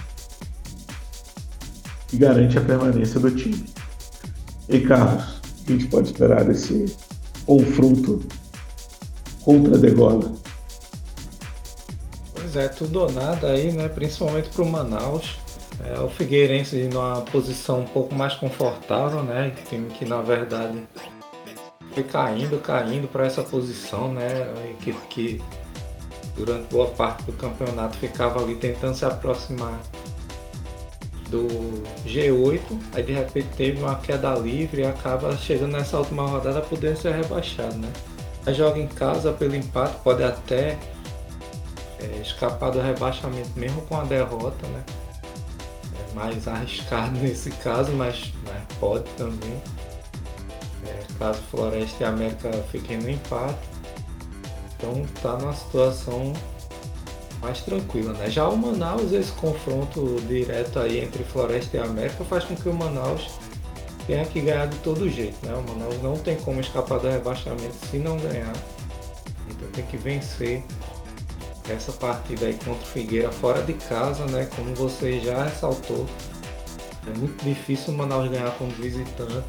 que 2.07 2.17
garante 2.17 2.57
a 2.57 2.61
permanência 2.61 3.19
do 3.19 3.31
time. 3.31 3.65
E 4.67 4.79
Carlos, 4.81 5.40
que 5.71 5.75
a 5.75 5.77
gente 5.77 5.87
pode 5.87 6.07
esperar 6.07 6.43
desse 6.43 6.95
confronto 7.45 8.21
contra 9.43 9.75
a 9.75 9.79
Degola? 9.79 10.33
Pois 12.33 12.55
é, 12.55 12.67
tudo 12.67 13.01
ou 13.01 13.11
nada 13.11 13.51
aí, 13.51 13.71
né? 13.71 13.87
Principalmente 13.87 14.49
para 14.49 14.63
o 14.63 14.69
Manaus. 14.69 15.39
É, 15.83 15.99
o 15.99 16.09
Figueirense 16.09 16.89
numa 16.91 17.21
posição 17.21 17.81
um 17.81 17.85
pouco 17.85 18.13
mais 18.13 18.35
confortável, 18.35 19.23
né? 19.23 19.53
Time 19.69 19.89
que 19.89 20.05
na 20.05 20.21
verdade 20.21 20.83
foi 21.93 22.03
caindo, 22.03 22.59
caindo 22.59 23.07
para 23.07 23.25
essa 23.25 23.41
posição, 23.41 24.13
né? 24.13 24.53
Equipe 24.79 24.99
que 25.09 25.41
durante 26.35 26.67
boa 26.71 26.87
parte 26.87 27.23
do 27.23 27.33
campeonato 27.33 27.97
ficava 27.97 28.41
ali 28.41 28.55
tentando 28.55 28.95
se 28.95 29.05
aproximar 29.05 29.79
do 31.31 31.47
G8, 32.05 32.61
aí 32.93 33.03
de 33.03 33.13
repente 33.13 33.47
teve 33.55 33.81
uma 33.81 33.95
queda 33.95 34.35
livre 34.35 34.81
e 34.81 34.85
acaba 34.85 35.35
chegando 35.37 35.71
nessa 35.71 35.97
última 35.97 36.27
rodada 36.27 36.61
podendo 36.61 36.97
ser 36.97 37.15
rebaixado, 37.15 37.77
né? 37.77 37.91
Aí 38.45 38.53
joga 38.53 38.77
em 38.77 38.87
casa 38.87 39.31
pelo 39.31 39.55
empate, 39.55 39.95
pode 40.03 40.21
até 40.21 40.77
é, 41.99 42.21
escapar 42.21 42.71
do 42.71 42.81
rebaixamento 42.81 43.49
mesmo 43.55 43.81
com 43.83 43.97
a 43.97 44.03
derrota, 44.03 44.67
né? 44.67 44.83
É 45.95 46.13
mais 46.13 46.47
arriscado 46.47 47.17
nesse 47.21 47.49
caso, 47.51 47.93
mas 47.93 48.33
né, 48.45 48.61
pode 48.79 49.05
também. 49.11 49.61
É, 50.85 50.99
caso 51.17 51.39
Floresta 51.49 52.03
e 52.03 52.05
América 52.05 52.51
fiquem 52.71 52.97
no 52.97 53.09
empate. 53.09 53.57
Então 54.75 55.05
tá 55.21 55.37
numa 55.37 55.53
situação 55.53 56.33
mais 57.41 57.61
tranquila, 57.61 58.13
né? 58.13 58.29
Já 58.29 58.47
o 58.47 58.55
Manaus, 58.55 59.11
esse 59.11 59.31
confronto 59.31 60.21
direto 60.27 60.79
aí 60.79 60.99
entre 60.99 61.23
Floresta 61.23 61.77
e 61.77 61.79
América 61.79 62.23
faz 62.23 62.43
com 62.43 62.55
que 62.55 62.69
o 62.69 62.73
Manaus 62.73 63.31
tenha 64.05 64.25
que 64.25 64.39
ganhar 64.41 64.67
de 64.67 64.77
todo 64.77 65.09
jeito, 65.09 65.45
né? 65.45 65.53
O 65.53 65.69
Manaus 65.69 66.01
não 66.01 66.17
tem 66.17 66.35
como 66.37 66.61
escapar 66.61 66.99
do 66.99 67.09
rebaixamento 67.09 67.75
se 67.89 67.97
não 67.97 68.17
ganhar. 68.17 68.53
Então 69.49 69.67
tem 69.73 69.85
que 69.85 69.97
vencer 69.97 70.63
essa 71.69 71.91
partida 71.91 72.45
aí 72.45 72.53
contra 72.53 72.83
o 72.83 72.87
Figueira 72.87 73.31
fora 73.31 73.61
de 73.63 73.73
casa, 73.73 74.25
né? 74.25 74.47
Como 74.55 74.75
você 74.75 75.19
já 75.19 75.43
ressaltou, 75.45 76.05
é 77.07 77.17
muito 77.17 77.43
difícil 77.43 77.93
o 77.93 77.97
Manaus 77.97 78.29
ganhar 78.29 78.51
como 78.51 78.69
visitante. 78.71 79.43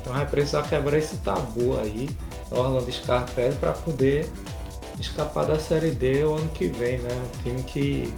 Então 0.00 0.12
vai 0.12 0.26
precisar 0.26 0.62
quebrar 0.64 0.98
esse 0.98 1.16
tabu 1.18 1.78
aí 1.78 2.10
Orlando 2.50 2.92
Scarpelli 2.92 3.56
para 3.56 3.72
poder 3.72 4.30
escapar 4.98 5.46
da 5.46 5.58
Série 5.58 5.90
D 5.90 6.24
o 6.24 6.34
ano 6.34 6.48
que 6.50 6.66
vem, 6.66 6.98
né? 6.98 7.10
Um 7.12 7.42
time 7.42 7.62
que 7.62 8.14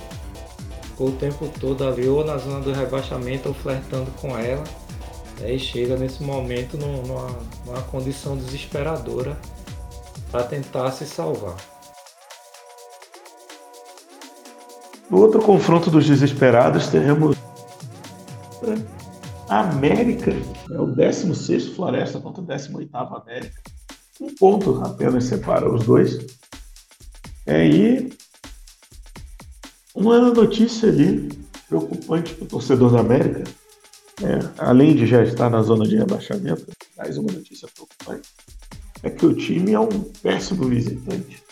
ficou 0.83 1.09
o 1.09 1.12
tempo 1.12 1.49
todo 1.61 1.87
ali 1.87 2.09
ou 2.09 2.25
na 2.25 2.38
zona 2.38 2.61
do 2.61 2.73
rebaixamento 2.73 3.49
ou 3.49 3.54
flertando 3.54 4.11
com 4.21 4.37
ela 4.37 4.64
né? 5.40 5.54
e 5.54 5.59
chega 5.59 5.97
nesse 5.97 6.23
momento 6.23 6.76
numa, 6.76 7.28
numa 7.64 7.83
condição 7.83 8.37
desesperadora 8.37 9.37
para 10.30 10.45
tentar 10.45 10.90
se 10.92 11.06
salvar. 11.06 11.56
No 15.11 15.18
outro 15.18 15.40
confronto 15.40 15.90
dos 15.90 16.04
desesperados 16.04 16.88
teremos 16.88 17.37
América, 19.49 20.33
é 20.71 20.80
o 20.80 20.87
16 20.87 21.68
Floresta 21.68 22.18
contra 22.18 22.42
o 22.42 22.47
18 22.47 22.90
América. 22.97 23.62
Um 24.21 24.35
ponto 24.35 24.83
apenas 24.83 25.25
separa 25.25 25.73
os 25.73 25.85
dois. 25.85 26.18
É, 27.46 27.64
e 27.64 28.12
uma 29.94 30.18
notícia 30.30 30.88
ali 30.88 31.28
preocupante 31.68 32.34
para 32.34 32.44
o 32.44 32.48
torcedor 32.48 32.92
da 32.92 33.00
América, 33.00 33.44
é, 34.22 34.38
além 34.58 34.96
de 34.96 35.06
já 35.06 35.22
estar 35.22 35.48
na 35.48 35.62
zona 35.62 35.86
de 35.86 35.96
rebaixamento, 35.96 36.66
mais 36.96 37.16
uma 37.16 37.32
notícia 37.32 37.68
preocupante, 37.72 38.28
é 39.02 39.10
que 39.10 39.24
o 39.24 39.34
time 39.34 39.72
é 39.72 39.80
um 39.80 40.00
péssimo 40.22 40.68
visitante. 40.68 41.42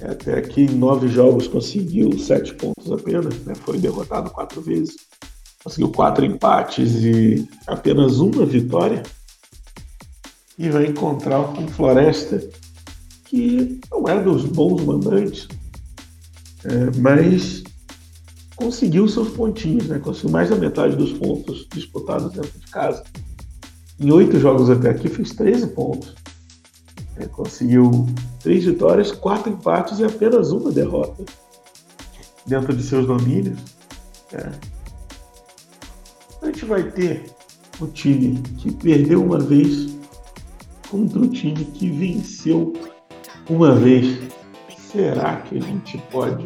É, 0.00 0.10
até 0.10 0.38
aqui 0.38 0.62
em 0.62 0.74
nove 0.74 1.08
jogos 1.08 1.46
conseguiu 1.46 2.18
sete 2.18 2.54
pontos 2.54 2.90
apenas, 2.90 3.34
né, 3.40 3.54
foi 3.54 3.78
derrotado 3.78 4.30
quatro 4.30 4.62
vezes, 4.62 4.96
conseguiu 5.62 5.92
quatro 5.92 6.24
empates 6.24 7.04
e 7.04 7.46
apenas 7.66 8.18
uma 8.18 8.46
vitória 8.46 9.02
e 10.58 10.70
vai 10.70 10.86
encontrar 10.86 11.42
com 11.54 11.68
Floresta, 11.68 12.42
que 13.32 13.80
não 13.90 14.06
é 14.06 14.22
dos 14.22 14.44
bons 14.44 14.84
mandantes, 14.84 15.48
é, 16.64 16.98
mas 16.98 17.64
conseguiu 18.54 19.08
seus 19.08 19.30
pontinhos, 19.30 19.88
né? 19.88 19.98
conseguiu 19.98 20.32
mais 20.32 20.50
da 20.50 20.56
metade 20.56 20.94
dos 20.96 21.14
pontos 21.14 21.66
disputados 21.72 22.30
dentro 22.34 22.58
de 22.58 22.66
casa. 22.66 23.02
Em 23.98 24.12
oito 24.12 24.38
jogos 24.38 24.68
até 24.68 24.90
aqui 24.90 25.08
fez 25.08 25.30
13 25.30 25.68
pontos. 25.68 26.14
É, 27.16 27.24
conseguiu 27.24 28.06
três 28.42 28.66
vitórias, 28.66 29.10
quatro 29.10 29.50
empates 29.50 29.98
e 29.98 30.04
apenas 30.04 30.52
uma 30.52 30.70
derrota 30.70 31.24
dentro 32.46 32.76
de 32.76 32.82
seus 32.82 33.06
domínios. 33.06 33.58
É. 34.34 34.52
A 36.42 36.46
gente 36.46 36.66
vai 36.66 36.82
ter 36.82 37.30
o 37.80 37.86
time 37.86 38.42
que 38.58 38.70
perdeu 38.70 39.24
uma 39.24 39.38
vez 39.38 39.96
contra 40.90 41.18
o 41.18 41.28
time 41.28 41.64
que 41.64 41.88
venceu 41.88 42.74
uma 43.52 43.74
vez. 43.74 44.18
Será 44.90 45.36
que 45.36 45.58
a 45.58 45.60
gente 45.60 45.98
pode 46.10 46.44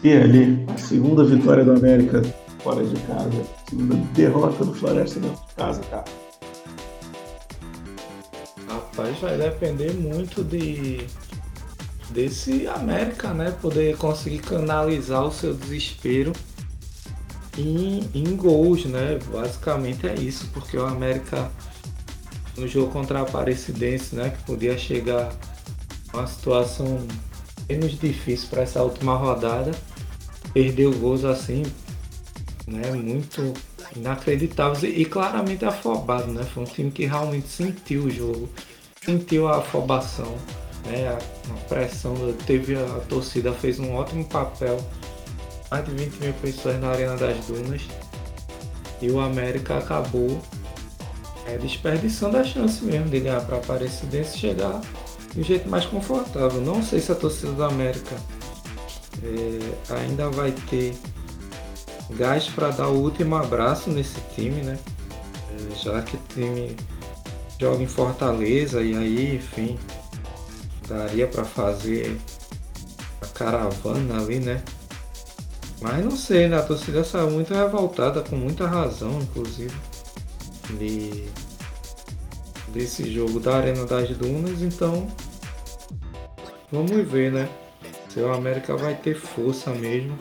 ter 0.00 0.22
ali 0.22 0.64
a 0.74 0.78
segunda 0.78 1.24
vitória 1.24 1.64
do 1.64 1.72
América 1.72 2.22
fora 2.62 2.84
de 2.84 2.98
casa, 3.02 3.44
segunda 3.68 3.94
derrota 4.14 4.64
do 4.64 4.74
Floresta 4.74 5.20
dentro 5.20 5.46
de 5.46 5.54
casa, 5.54 5.80
cara? 5.90 6.04
Rapaz, 8.68 9.18
vai 9.18 9.38
depender 9.38 9.92
muito 9.94 10.42
de 10.42 11.06
desse 12.10 12.66
América, 12.68 13.32
né? 13.32 13.54
Poder 13.60 13.96
conseguir 13.96 14.38
canalizar 14.38 15.24
o 15.24 15.32
seu 15.32 15.54
desespero 15.54 16.32
em, 17.58 18.08
em 18.14 18.36
gols, 18.36 18.84
né? 18.86 19.18
Basicamente 19.32 20.06
é 20.06 20.14
isso, 20.14 20.48
porque 20.52 20.76
o 20.76 20.84
América 20.84 21.50
no 22.56 22.66
jogo 22.66 22.90
contra 22.90 23.20
a 23.20 23.22
Aparecidense, 23.22 24.14
né? 24.14 24.30
Que 24.30 24.42
podia 24.44 24.76
chegar 24.76 25.32
uma 26.12 26.26
situação 26.26 27.06
menos 27.68 27.98
difícil 27.98 28.48
para 28.48 28.62
essa 28.62 28.82
última 28.82 29.16
rodada, 29.16 29.72
perdeu 30.52 30.92
gols 30.92 31.24
assim, 31.24 31.62
né? 32.66 32.90
Muito 32.92 33.52
inacreditáveis 33.94 34.82
e, 34.82 35.02
e 35.02 35.04
claramente 35.04 35.64
afobado, 35.64 36.32
né? 36.32 36.44
Foi 36.44 36.62
um 36.62 36.66
time 36.66 36.90
que 36.90 37.06
realmente 37.06 37.48
sentiu 37.48 38.04
o 38.04 38.10
jogo, 38.10 38.48
sentiu 39.04 39.48
a 39.48 39.58
afobação, 39.58 40.34
né? 40.86 41.08
A, 41.08 41.18
a 41.52 41.56
pressão, 41.68 42.14
teve 42.46 42.76
a, 42.76 42.84
a 42.84 43.00
torcida 43.00 43.52
fez 43.52 43.78
um 43.78 43.94
ótimo 43.94 44.24
papel 44.24 44.78
mais 45.70 45.84
de 45.84 45.90
20 45.92 46.20
mil 46.20 46.32
pessoas 46.34 46.80
na 46.80 46.90
Arena 46.90 47.16
das 47.16 47.46
Dunas 47.46 47.82
e 49.00 49.10
o 49.10 49.20
América 49.20 49.78
acabou 49.78 50.40
é, 51.46 51.56
desperdiçando 51.58 52.36
a 52.36 52.44
chance 52.44 52.84
mesmo 52.84 53.08
de 53.08 53.20
ganhar 53.20 53.40
para 53.42 53.56
a 53.56 53.58
Aparecidense 53.58 54.38
chegar 54.38 54.80
de 55.32 55.40
um 55.40 55.44
jeito 55.44 55.68
mais 55.68 55.84
confortável. 55.84 56.60
Não 56.60 56.82
sei 56.82 57.00
se 57.00 57.12
a 57.12 57.14
torcida 57.14 57.52
do 57.52 57.64
América 57.64 58.16
é, 59.22 59.94
ainda 59.94 60.28
vai 60.30 60.52
ter 60.68 60.94
gás 62.10 62.46
para 62.48 62.70
dar 62.70 62.88
o 62.88 63.00
último 63.00 63.36
abraço 63.36 63.90
nesse 63.90 64.20
time, 64.34 64.62
né? 64.62 64.78
É, 65.50 65.74
já 65.76 66.02
que 66.02 66.16
o 66.16 66.20
time 66.28 66.76
joga 67.58 67.82
em 67.82 67.86
Fortaleza 67.86 68.82
e 68.82 68.96
aí, 68.96 69.36
enfim, 69.36 69.78
daria 70.88 71.26
para 71.26 71.44
fazer 71.44 72.18
a 73.20 73.26
caravana 73.26 74.20
ali, 74.20 74.40
né? 74.40 74.62
Mas 75.80 76.04
não 76.04 76.16
sei, 76.16 76.48
né? 76.48 76.58
A 76.58 76.62
torcida 76.62 77.04
saiu 77.04 77.30
muito 77.30 77.52
revoltada, 77.52 78.22
com 78.22 78.36
muita 78.36 78.66
razão, 78.66 79.18
inclusive, 79.20 79.74
de, 80.74 81.28
desse 82.68 83.12
jogo 83.12 83.40
da 83.40 83.56
Arena 83.56 83.84
das 83.86 84.08
Dunas, 84.10 84.62
então 84.62 85.06
vamos 86.70 87.08
ver, 87.08 87.32
né? 87.32 87.48
Se 88.08 88.20
o 88.20 88.32
América 88.32 88.76
vai 88.76 88.94
ter 88.94 89.14
força 89.14 89.70
mesmo 89.70 90.18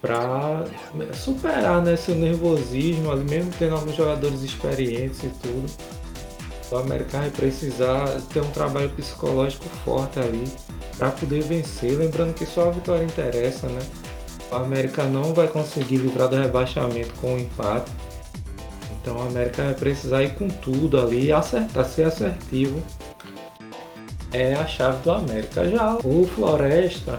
para 0.00 0.66
superar 1.14 1.82
né, 1.82 1.96
seu 1.96 2.14
nervosismo, 2.14 3.10
ali 3.10 3.24
mesmo 3.24 3.50
tendo 3.58 3.74
alguns 3.74 3.96
jogadores 3.96 4.42
experientes 4.42 5.24
e 5.24 5.28
tudo. 5.28 5.66
O 6.70 6.76
América 6.76 7.20
vai 7.20 7.30
precisar 7.30 8.06
ter 8.32 8.40
um 8.40 8.50
trabalho 8.50 8.90
psicológico 8.90 9.64
forte 9.84 10.18
ali 10.18 10.44
para 10.98 11.10
poder 11.10 11.42
vencer. 11.42 11.96
Lembrando 11.96 12.34
que 12.34 12.44
só 12.44 12.68
a 12.68 12.70
vitória 12.72 13.04
interessa, 13.04 13.66
né? 13.66 13.80
O 14.50 14.56
América 14.56 15.04
não 15.04 15.32
vai 15.32 15.48
conseguir 15.48 15.96
livrar 15.96 16.28
do 16.28 16.36
rebaixamento 16.36 17.14
com 17.14 17.28
o 17.28 17.34
um 17.36 17.38
empate. 17.38 17.90
Então 19.04 19.18
o 19.18 19.20
América 19.20 19.62
vai 19.62 19.74
precisar 19.74 20.22
ir 20.22 20.34
com 20.34 20.48
tudo 20.48 20.98
ali 20.98 21.30
acertar, 21.30 21.84
ser 21.84 22.04
assertivo. 22.04 22.82
É 24.32 24.54
a 24.54 24.66
chave 24.66 25.02
do 25.02 25.10
América. 25.10 25.68
Já 25.68 25.98
o 26.02 26.26
Floresta, 26.34 27.18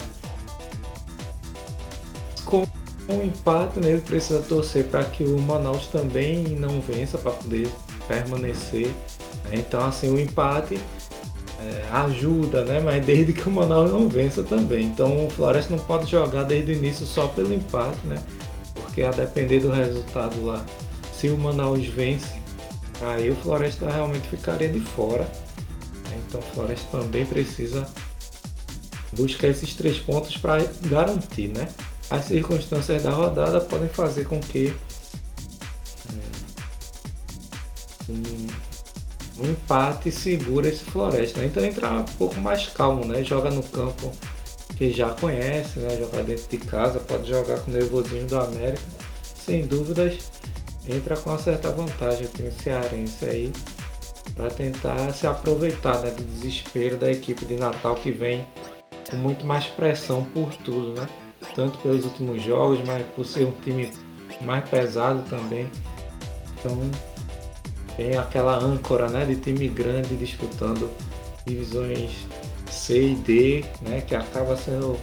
com 2.43 2.65
um 3.07 3.21
empate, 3.21 3.79
né, 3.79 3.91
ele 3.91 4.01
precisa 4.01 4.41
torcer 4.41 4.85
para 4.85 5.03
que 5.03 5.23
o 5.23 5.39
Manaus 5.39 5.85
também 5.85 6.43
não 6.59 6.81
vença 6.81 7.19
para 7.19 7.31
poder 7.31 7.69
permanecer. 8.07 8.91
Então, 9.51 9.85
assim, 9.85 10.11
o 10.11 10.19
empate 10.19 10.79
é, 11.61 11.85
ajuda, 11.91 12.65
né? 12.65 12.79
Mas 12.79 13.05
desde 13.05 13.31
que 13.31 13.47
o 13.47 13.51
Manaus 13.51 13.91
não 13.91 14.09
vença 14.09 14.41
também. 14.41 14.85
Então 14.85 15.27
o 15.27 15.29
Floresta 15.29 15.75
não 15.75 15.83
pode 15.83 16.09
jogar 16.09 16.43
desde 16.45 16.71
o 16.71 16.75
início 16.75 17.05
só 17.05 17.27
pelo 17.27 17.53
empate, 17.53 17.99
né? 18.05 18.17
Porque 18.73 19.03
a 19.03 19.11
depender 19.11 19.59
do 19.59 19.69
resultado 19.69 20.43
lá, 20.43 20.65
se 21.25 21.29
o 21.31 21.37
Manaus 21.39 21.83
vence, 21.87 22.39
aí 23.01 23.31
o 23.31 23.35
Floresta 23.37 23.89
realmente 23.89 24.27
ficaria 24.27 24.69
de 24.69 24.79
fora. 24.79 25.27
Então 26.27 26.39
o 26.39 26.43
Floresta 26.53 26.85
também 26.99 27.25
precisa 27.25 27.87
buscar 29.11 29.47
esses 29.47 29.73
três 29.73 29.97
pontos 29.97 30.37
para 30.37 30.63
garantir, 30.83 31.47
né? 31.47 31.67
As 32.11 32.25
circunstâncias 32.25 33.01
da 33.01 33.09
rodada 33.09 33.59
podem 33.59 33.89
fazer 33.89 34.25
com 34.25 34.39
que 34.39 34.71
é, 38.07 38.11
um 39.39 39.49
empate 39.49 40.11
segura 40.11 40.69
esse 40.69 40.83
Floresta. 40.85 41.39
Né? 41.39 41.47
Então 41.47 41.65
entra 41.65 41.89
um 41.91 42.03
pouco 42.03 42.39
mais 42.39 42.67
calmo, 42.67 43.03
né? 43.03 43.23
Joga 43.23 43.49
no 43.49 43.63
campo 43.63 44.11
que 44.77 44.91
já 44.91 45.09
conhece, 45.09 45.79
né? 45.79 45.97
Jogar 45.97 46.21
dentro 46.21 46.47
de 46.47 46.57
casa, 46.59 46.99
pode 46.99 47.27
jogar 47.27 47.61
com 47.61 47.71
o 47.71 47.73
nervosinho 47.73 48.27
do 48.27 48.39
América. 48.39 48.83
Sem 49.43 49.65
dúvidas, 49.65 50.17
entra 50.87 51.17
com 51.17 51.29
uma 51.29 51.39
certa 51.39 51.71
vantagem 51.71 52.25
o 52.25 52.29
time 52.29 52.51
cearense 52.51 53.25
aí 53.25 53.51
para 54.35 54.49
tentar 54.49 55.11
se 55.13 55.25
aproveitar 55.25 56.01
né, 56.01 56.11
do 56.11 56.23
desespero 56.23 56.97
da 56.97 57.11
equipe 57.11 57.45
de 57.45 57.55
Natal 57.55 57.95
que 57.95 58.11
vem 58.11 58.45
com 59.09 59.17
muito 59.17 59.45
mais 59.45 59.65
pressão 59.65 60.23
por 60.25 60.53
tudo, 60.57 60.99
né? 60.99 61.07
Tanto 61.53 61.77
pelos 61.79 62.03
últimos 62.05 62.41
jogos, 62.41 62.79
mas 62.85 63.05
por 63.15 63.25
ser 63.25 63.45
um 63.45 63.51
time 63.51 63.91
mais 64.41 64.67
pesado 64.67 65.23
também. 65.29 65.69
Então 66.57 66.77
tem 67.95 68.17
aquela 68.17 68.57
âncora 68.57 69.07
né, 69.09 69.25
de 69.25 69.35
time 69.37 69.67
grande 69.69 70.15
disputando 70.15 70.89
divisões 71.45 72.11
C 72.69 73.11
e 73.11 73.15
D, 73.15 73.65
né, 73.81 74.01
que 74.01 74.15
acaba 74.15 74.57
sendo 74.57 74.97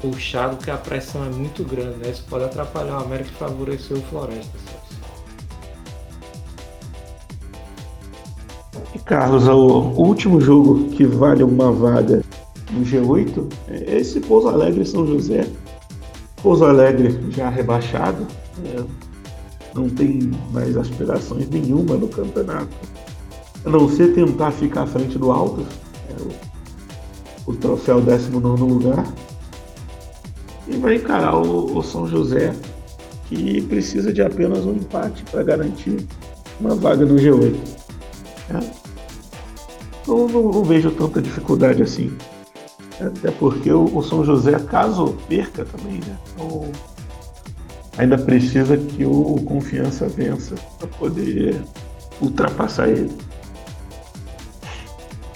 puxado 0.00 0.56
porque 0.56 0.70
a 0.70 0.76
pressão 0.76 1.24
é 1.24 1.30
muito 1.30 1.64
grande. 1.64 1.98
Né? 1.98 2.10
Isso 2.10 2.24
pode 2.28 2.44
atrapalhar 2.44 2.98
o 2.98 3.04
América 3.04 3.30
e 3.30 3.34
favorecer 3.34 3.96
o 3.96 4.02
Floresta. 4.02 4.79
E 8.94 8.98
Carlos, 8.98 9.46
o 9.46 10.02
último 10.02 10.40
jogo 10.40 10.88
que 10.90 11.04
vale 11.04 11.42
uma 11.42 11.70
vaga 11.72 12.22
no 12.72 12.84
G8 12.84 13.52
é 13.68 13.98
esse 13.98 14.20
Pouso 14.20 14.48
Alegre 14.48 14.84
São 14.84 15.06
José. 15.06 15.46
Pouso 16.42 16.64
Alegre 16.64 17.18
já 17.30 17.48
rebaixado. 17.48 18.26
É 18.64 19.10
não 19.74 19.88
tem 19.88 20.30
mais 20.52 20.76
aspirações 20.76 21.48
nenhuma 21.48 21.96
no 21.96 22.08
campeonato. 22.08 22.68
A 23.64 23.70
não 23.70 23.88
ser 23.88 24.14
tentar 24.14 24.50
ficar 24.52 24.82
à 24.82 24.86
frente 24.86 25.18
do 25.18 25.30
Alto, 25.30 25.66
é 26.08 26.22
o, 27.46 27.52
o 27.52 27.56
troféu 27.56 28.00
19 28.00 28.62
lugar, 28.62 29.06
e 30.66 30.76
vai 30.76 30.96
encarar 30.96 31.36
o, 31.36 31.76
o, 31.76 31.82
São 31.82 32.06
José, 32.06 32.54
que 33.26 33.60
precisa 33.62 34.12
de 34.12 34.22
apenas 34.22 34.64
um 34.64 34.72
empate 34.72 35.24
para 35.24 35.42
garantir 35.42 36.06
uma 36.60 36.74
vaga 36.74 37.04
no 37.04 37.16
G8. 37.16 37.56
É. 38.50 38.79
Então 40.10 40.26
não, 40.26 40.50
não, 40.50 40.64
vejo 40.64 40.90
tanta 40.90 41.22
dificuldade 41.22 41.84
assim. 41.84 42.18
Até 43.00 43.30
porque 43.30 43.72
o, 43.72 43.96
o 43.96 44.02
São 44.02 44.24
José, 44.24 44.58
caso 44.58 45.16
perca 45.28 45.64
também, 45.64 46.00
né? 46.00 46.18
Então, 46.34 46.68
ainda 47.96 48.18
precisa 48.18 48.76
que 48.76 49.04
o 49.04 49.36
Confiança 49.44 50.08
vença 50.08 50.56
para 50.80 50.88
poder 50.88 51.62
ultrapassar 52.20 52.88
ele. 52.88 53.16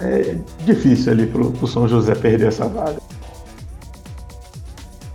É 0.01 0.37
difícil 0.65 1.13
ali 1.13 1.25
para 1.25 1.41
o 1.41 1.67
São 1.67 1.87
José 1.87 2.13
perder 2.13 2.49
essa 2.49 2.67
vaga. 2.67 2.99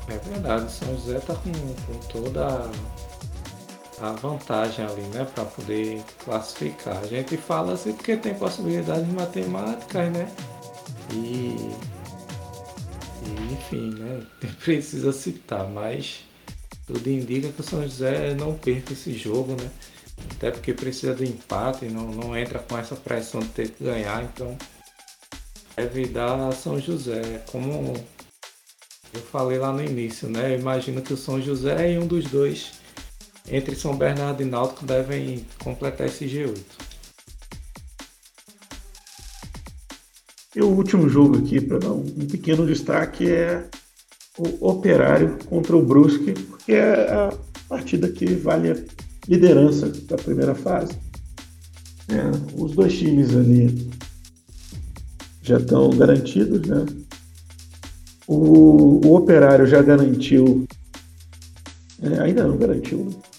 É 0.09 0.19
verdade, 0.33 0.73
São 0.73 0.89
José 0.97 1.19
está 1.19 1.35
com, 1.35 1.53
com 1.53 1.99
toda 2.09 2.67
a 4.01 4.13
vantagem 4.13 4.85
ali, 4.85 5.03
né, 5.03 5.27
para 5.35 5.45
poder 5.45 6.03
classificar. 6.25 6.99
A 6.99 7.07
gente 7.07 7.37
fala 7.37 7.75
assim 7.75 7.93
porque 7.93 8.17
tem 8.17 8.35
possibilidades 8.35 9.07
matemáticas, 9.13 10.13
né? 10.13 10.31
E, 11.13 11.73
e 13.27 13.53
enfim, 13.53 13.91
né? 13.99 14.23
Precisa 14.65 15.13
citar, 15.13 15.69
mas 15.69 16.25
tudo 16.87 17.09
indica 17.09 17.49
que 17.51 17.61
o 17.61 17.65
São 17.65 17.83
José 17.83 18.35
não 18.35 18.57
perca 18.57 18.93
esse 18.93 19.13
jogo, 19.13 19.53
né? 19.53 19.71
Até 20.33 20.51
porque 20.51 20.73
precisa 20.73 21.15
do 21.15 21.25
empate, 21.25 21.87
não, 21.87 22.11
não 22.11 22.37
entra 22.37 22.59
com 22.59 22.77
essa 22.77 22.95
pressão 22.95 23.41
de 23.41 23.49
ter 23.49 23.71
que 23.71 23.85
ganhar, 23.85 24.23
então 24.25 24.57
deve 25.77 26.07
dar 26.07 26.49
a 26.49 26.53
São 26.53 26.79
José. 26.81 27.43
Como 27.51 27.95
eu 29.13 29.21
falei 29.21 29.59
lá 29.59 29.73
no 29.73 29.83
início, 29.83 30.29
né? 30.29 30.55
Eu 30.55 30.59
imagino 30.59 31.03
que 31.03 31.13
o 31.13 31.17
São 31.17 31.41
José 31.41 31.93
e 31.93 31.99
um 31.99 32.07
dos 32.07 32.25
dois, 32.27 32.73
entre 33.49 33.75
São 33.75 33.97
Bernardo 33.97 34.43
e 34.43 34.47
Náutico, 34.47 34.85
devem 34.85 35.45
completar 35.59 36.07
esse 36.07 36.27
G8. 36.27 36.91
E 40.57 40.61
o 40.61 40.67
último 40.67 41.09
jogo 41.09 41.39
aqui, 41.39 41.61
para 41.61 41.79
dar 41.79 41.93
um 41.93 42.05
pequeno 42.27 42.67
destaque, 42.67 43.31
é 43.31 43.69
o 44.37 44.69
Operário 44.69 45.39
contra 45.49 45.77
o 45.77 45.85
Brusque, 45.85 46.33
porque 46.33 46.73
é 46.73 47.13
a 47.13 47.33
partida 47.69 48.09
que 48.09 48.27
vale 48.35 48.73
a 48.73 48.77
liderança 49.29 49.89
da 49.89 50.17
primeira 50.17 50.55
fase. 50.55 50.93
É, 52.09 52.61
os 52.61 52.73
dois 52.73 52.99
times 52.99 53.31
ali 53.37 53.91
já 55.41 55.59
estão 55.59 55.91
garantidos, 55.91 56.67
né? 56.67 56.85
O, 58.27 59.07
o 59.07 59.17
Operário 59.17 59.67
já 59.67 59.81
garantiu. 59.81 60.67
É, 62.03 62.21
ainda 62.21 62.45
não 62.45 62.57
garantiu, 62.57 63.05
né? 63.05 63.30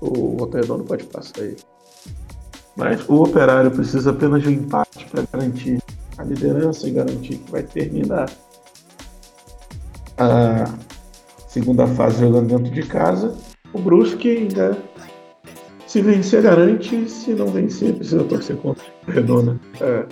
O 0.00 0.36
Rotterdam 0.38 0.84
pode 0.84 1.04
passar 1.04 1.40
aí. 1.40 1.56
Mas 2.76 3.08
o 3.08 3.22
Operário 3.22 3.70
precisa 3.70 4.10
apenas 4.10 4.42
de 4.42 4.48
um 4.48 4.52
empate 4.52 5.06
para 5.10 5.24
garantir 5.32 5.82
a 6.18 6.24
liderança 6.24 6.86
e 6.86 6.90
garantir 6.90 7.38
que 7.38 7.50
vai 7.50 7.62
terminar 7.62 8.30
a 10.18 10.64
segunda 11.48 11.86
fase 11.86 12.20
jogando 12.20 12.48
dentro 12.48 12.72
de 12.72 12.82
casa. 12.82 13.34
O 13.72 13.78
Brusque 13.78 14.28
ainda 14.28 14.76
se 15.86 16.02
vencer 16.02 16.42
garante, 16.42 17.08
se 17.08 17.32
não 17.32 17.46
vencer 17.46 17.94
precisa 17.94 18.24
torcer 18.24 18.56
contra 18.56 18.84
o 19.06 19.10
Redona. 19.10 19.58
É, 19.80 20.04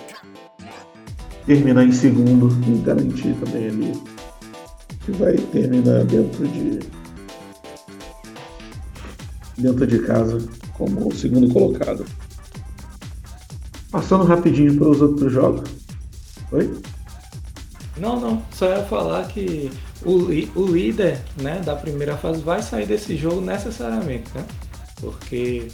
terminar 1.45 1.83
em 1.83 1.91
segundo 1.91 2.49
e 2.67 2.79
garantir 2.79 3.35
também 3.35 3.67
ali 3.67 3.93
que 5.05 5.11
vai 5.11 5.33
terminar 5.33 6.03
dentro 6.05 6.47
de 6.47 6.79
dentro 9.57 9.87
de 9.87 9.99
casa 9.99 10.37
como 10.73 11.07
o 11.07 11.15
segundo 11.15 11.51
colocado. 11.51 12.05
Passando 13.91 14.25
rapidinho 14.25 14.75
para 14.77 14.89
os 14.89 15.01
outros 15.01 15.31
jogos. 15.31 15.69
Oi? 16.51 16.73
Não, 17.97 18.19
não. 18.19 18.43
Só 18.51 18.67
ia 18.69 18.83
falar 18.83 19.27
que 19.27 19.71
o, 20.03 20.27
o 20.59 20.67
líder 20.67 21.21
né, 21.41 21.61
da 21.63 21.75
primeira 21.75 22.17
fase 22.17 22.41
vai 22.41 22.61
sair 22.61 22.85
desse 22.85 23.15
jogo 23.15 23.41
necessariamente, 23.41 24.29
né? 24.35 24.45
Porque 24.99 25.69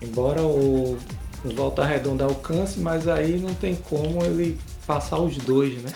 embora 0.00 0.42
o, 0.42 0.96
o 1.44 1.54
Volta 1.54 1.84
Redonda 1.84 2.24
alcance, 2.24 2.80
mas 2.80 3.06
aí 3.06 3.38
não 3.38 3.54
tem 3.54 3.74
como 3.74 4.24
ele 4.24 4.58
passar 4.86 5.18
os 5.18 5.36
dois, 5.36 5.82
né? 5.82 5.92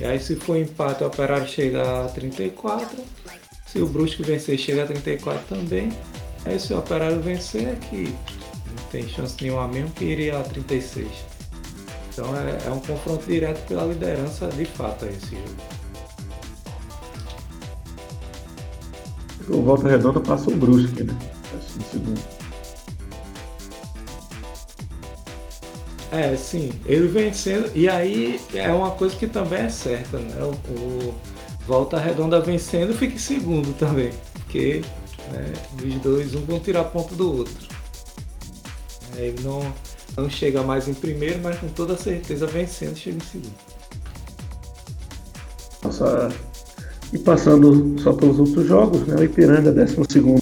E 0.00 0.04
aí 0.04 0.18
se 0.18 0.36
for 0.36 0.56
empate 0.56 1.02
o 1.02 1.08
Operário 1.08 1.46
chega 1.46 2.04
a 2.04 2.08
34, 2.08 2.96
se 3.70 3.80
o 3.80 3.86
Brusque 3.86 4.22
vencer 4.22 4.58
chega 4.58 4.82
a 4.82 4.86
34 4.86 5.42
também. 5.48 5.92
Aí 6.44 6.58
se 6.58 6.72
o 6.72 6.78
Operário 6.78 7.20
vencer 7.20 7.68
é 7.68 7.76
que 7.76 8.14
não 8.66 8.84
tem 8.90 9.06
chance 9.08 9.36
nenhuma 9.40 9.68
mesmo 9.68 9.90
que 9.90 10.04
iria 10.04 10.38
a 10.38 10.42
36. 10.42 11.06
Então 12.12 12.36
é, 12.36 12.58
é 12.66 12.70
um 12.70 12.80
confronto 12.80 13.24
direto 13.26 13.64
pela 13.68 13.84
liderança 13.84 14.48
de 14.48 14.64
fato 14.64 15.06
esse 15.06 15.36
jogo. 15.36 15.80
O 19.48 19.62
Volta 19.62 19.88
Redonda 19.88 20.20
passa 20.20 20.50
o 20.50 20.56
Brusque, 20.56 21.04
né? 21.04 21.16
Assim, 21.56 21.80
segundo. 21.90 22.20
É, 26.12 26.36
sim. 26.36 26.72
Ele 26.86 27.06
vencendo. 27.06 27.70
E 27.74 27.88
aí 27.88 28.40
é 28.54 28.72
uma 28.72 28.90
coisa 28.92 29.14
que 29.16 29.26
também 29.26 29.60
é 29.60 29.68
certa, 29.68 30.18
né? 30.18 30.34
O, 30.42 30.72
o 30.72 31.14
Volta 31.70 32.00
Redonda 32.00 32.40
vencendo 32.40 32.92
fica 32.92 33.14
em 33.14 33.18
segundo 33.18 33.72
também. 33.78 34.10
Porque 34.34 34.82
né, 35.30 35.52
os 35.86 35.94
dois, 36.02 36.34
um 36.34 36.44
vão 36.44 36.58
tirar 36.58 36.82
ponto 36.82 37.14
do 37.14 37.38
outro. 37.38 37.68
É, 39.16 39.26
ele 39.26 39.40
não, 39.44 39.72
não 40.16 40.28
chega 40.28 40.64
mais 40.64 40.88
em 40.88 40.94
primeiro, 40.94 41.38
mas 41.40 41.60
com 41.60 41.68
toda 41.68 41.96
certeza 41.96 42.44
vencendo 42.48 42.96
chega 42.96 43.18
em 43.18 43.20
segundo. 43.20 43.54
Nossa, 45.84 46.28
e 47.12 47.18
passando 47.18 48.00
só 48.00 48.14
pelos 48.14 48.40
outros 48.40 48.66
jogos, 48.66 49.06
né? 49.06 49.14
O 49.14 49.22
Ipiranga, 49.22 49.70
12 49.70 49.94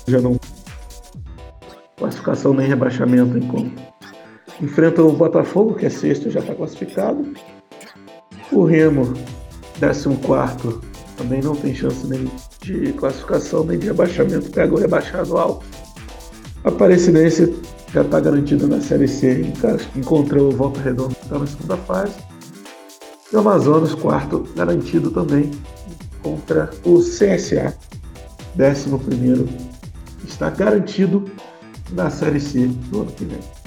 já 0.06 0.22
não. 0.22 0.40
Classificação 1.98 2.54
nem 2.54 2.66
rebaixamento 2.66 3.36
enquanto 3.36 3.70
enfrenta 4.62 5.02
o 5.02 5.12
Botafogo, 5.12 5.74
que 5.74 5.84
é 5.84 5.90
sexto, 5.90 6.30
já 6.30 6.40
está 6.40 6.54
classificado. 6.54 7.34
O 8.50 8.64
Remo, 8.64 9.12
14, 9.78 10.87
também 11.18 11.42
não 11.42 11.54
tem 11.54 11.74
chance 11.74 12.06
nem 12.06 12.30
de 12.62 12.92
classificação 12.92 13.64
nem 13.64 13.78
de 13.78 13.88
rebaixamento, 13.88 14.50
pega 14.50 14.72
o 14.72 14.78
rebaixado 14.78 15.36
alto. 15.36 15.66
Aparecidense 16.64 17.54
já 17.92 18.02
está 18.02 18.20
garantida 18.20 18.66
na 18.66 18.80
Série 18.80 19.08
C, 19.08 19.52
encontrou 19.96 20.48
o 20.48 20.56
Volta 20.56 20.80
Redonda 20.80 21.14
que 21.14 21.24
está 21.24 21.38
na 21.38 21.46
segunda 21.46 21.76
fase. 21.76 22.14
E 23.32 23.36
o 23.36 23.40
Amazonas, 23.40 23.94
quarto, 23.94 24.48
garantido 24.56 25.10
também 25.10 25.50
contra 26.22 26.70
o 26.84 26.98
CSA, 27.00 27.76
11, 28.58 29.48
está 30.26 30.50
garantido 30.50 31.30
na 31.92 32.10
Série 32.10 32.40
C 32.40 32.66
do 32.66 33.02
ano 33.02 33.12
que 33.12 33.24
vem. 33.24 33.57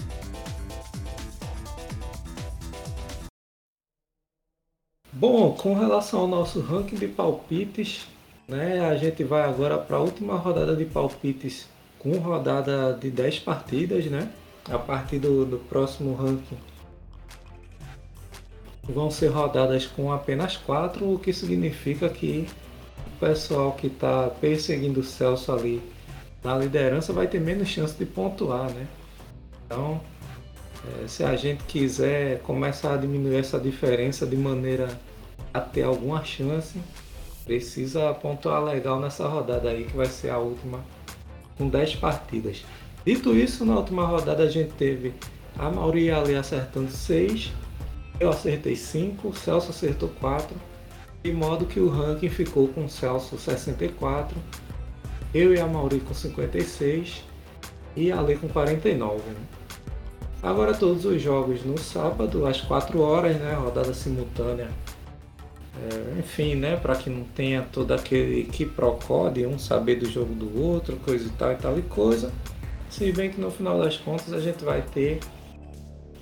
Bom, 5.21 5.51
com 5.51 5.75
relação 5.75 6.21
ao 6.21 6.27
nosso 6.27 6.59
ranking 6.61 6.95
de 6.95 7.07
palpites, 7.07 8.07
né, 8.47 8.79
a 8.79 8.95
gente 8.95 9.23
vai 9.23 9.43
agora 9.43 9.77
para 9.77 9.97
a 9.97 9.99
última 9.99 10.35
rodada 10.35 10.75
de 10.75 10.83
palpites 10.83 11.67
com 11.99 12.17
rodada 12.17 12.97
de 12.99 13.11
10 13.11 13.41
partidas, 13.41 14.07
né? 14.07 14.31
A 14.67 14.79
partir 14.79 15.19
do, 15.19 15.45
do 15.45 15.59
próximo 15.59 16.15
ranking 16.15 16.57
vão 18.81 19.11
ser 19.11 19.27
rodadas 19.27 19.85
com 19.85 20.11
apenas 20.11 20.57
4, 20.57 21.13
o 21.13 21.19
que 21.19 21.31
significa 21.31 22.09
que 22.09 22.47
o 23.05 23.19
pessoal 23.19 23.73
que 23.73 23.85
está 23.85 24.27
perseguindo 24.27 25.01
o 25.01 25.03
Celso 25.03 25.51
ali 25.51 25.83
na 26.43 26.57
liderança 26.57 27.13
vai 27.13 27.27
ter 27.27 27.39
menos 27.39 27.67
chance 27.67 27.93
de 27.93 28.07
pontuar, 28.07 28.71
né? 28.71 28.87
Então, 29.67 30.01
é, 31.03 31.07
se 31.07 31.23
a 31.23 31.35
gente 31.35 31.63
quiser 31.65 32.39
começar 32.39 32.95
a 32.95 32.97
diminuir 32.97 33.35
essa 33.35 33.59
diferença 33.59 34.25
de 34.25 34.35
maneira 34.35 34.89
a 35.53 35.59
ter 35.59 35.83
alguma 35.83 36.23
chance, 36.23 36.79
precisa 37.45 38.13
pontuar 38.13 38.63
legal 38.63 38.99
nessa 38.99 39.27
rodada 39.27 39.69
aí, 39.69 39.85
que 39.85 39.95
vai 39.95 40.05
ser 40.05 40.29
a 40.29 40.37
última, 40.37 40.79
com 41.57 41.67
10 41.67 41.95
partidas. 41.95 42.63
Dito 43.05 43.35
isso, 43.35 43.65
na 43.65 43.75
última 43.75 44.05
rodada 44.05 44.43
a 44.43 44.49
gente 44.49 44.71
teve 44.73 45.13
a 45.57 45.69
Mauri 45.69 46.11
ali 46.11 46.35
acertando 46.35 46.91
6, 46.91 47.51
eu 48.19 48.29
acertei 48.29 48.75
5, 48.75 49.27
o 49.27 49.35
Celso 49.35 49.71
acertou 49.71 50.09
4, 50.19 50.55
de 51.23 51.33
modo 51.33 51.65
que 51.65 51.79
o 51.79 51.89
ranking 51.89 52.29
ficou 52.29 52.67
com 52.67 52.85
o 52.85 52.89
Celso 52.89 53.37
64, 53.37 54.35
eu 55.33 55.53
e 55.53 55.59
a 55.59 55.67
Mauri 55.67 55.99
com 55.99 56.13
56 56.13 57.23
e 57.95 58.11
a 58.11 58.19
Ale 58.19 58.37
com 58.37 58.47
49. 58.47 59.17
Né? 59.17 59.35
Agora 60.43 60.73
todos 60.73 61.05
os 61.05 61.21
jogos 61.21 61.63
no 61.63 61.77
sábado, 61.77 62.45
às 62.45 62.61
4 62.61 62.99
horas, 62.99 63.37
né? 63.37 63.53
Rodada 63.53 63.93
simultânea 63.93 64.69
é, 65.75 66.19
enfim, 66.19 66.55
né, 66.55 66.75
para 66.75 66.95
que 66.95 67.09
não 67.09 67.23
tenha 67.23 67.61
todo 67.61 67.93
aquele 67.93 68.43
que 68.43 68.65
procode 68.65 69.45
um 69.45 69.57
saber 69.57 69.95
do 69.95 70.09
jogo 70.09 70.33
do 70.33 70.61
outro, 70.61 70.97
coisa 70.97 71.25
e 71.25 71.31
tal 71.31 71.51
e 71.51 71.55
tal 71.55 71.79
e 71.79 71.81
coisa. 71.83 72.31
Se 72.89 73.11
bem 73.11 73.29
que 73.29 73.39
no 73.39 73.49
final 73.49 73.79
das 73.79 73.97
contas 73.97 74.33
a 74.33 74.39
gente 74.39 74.63
vai 74.63 74.81
ter 74.81 75.19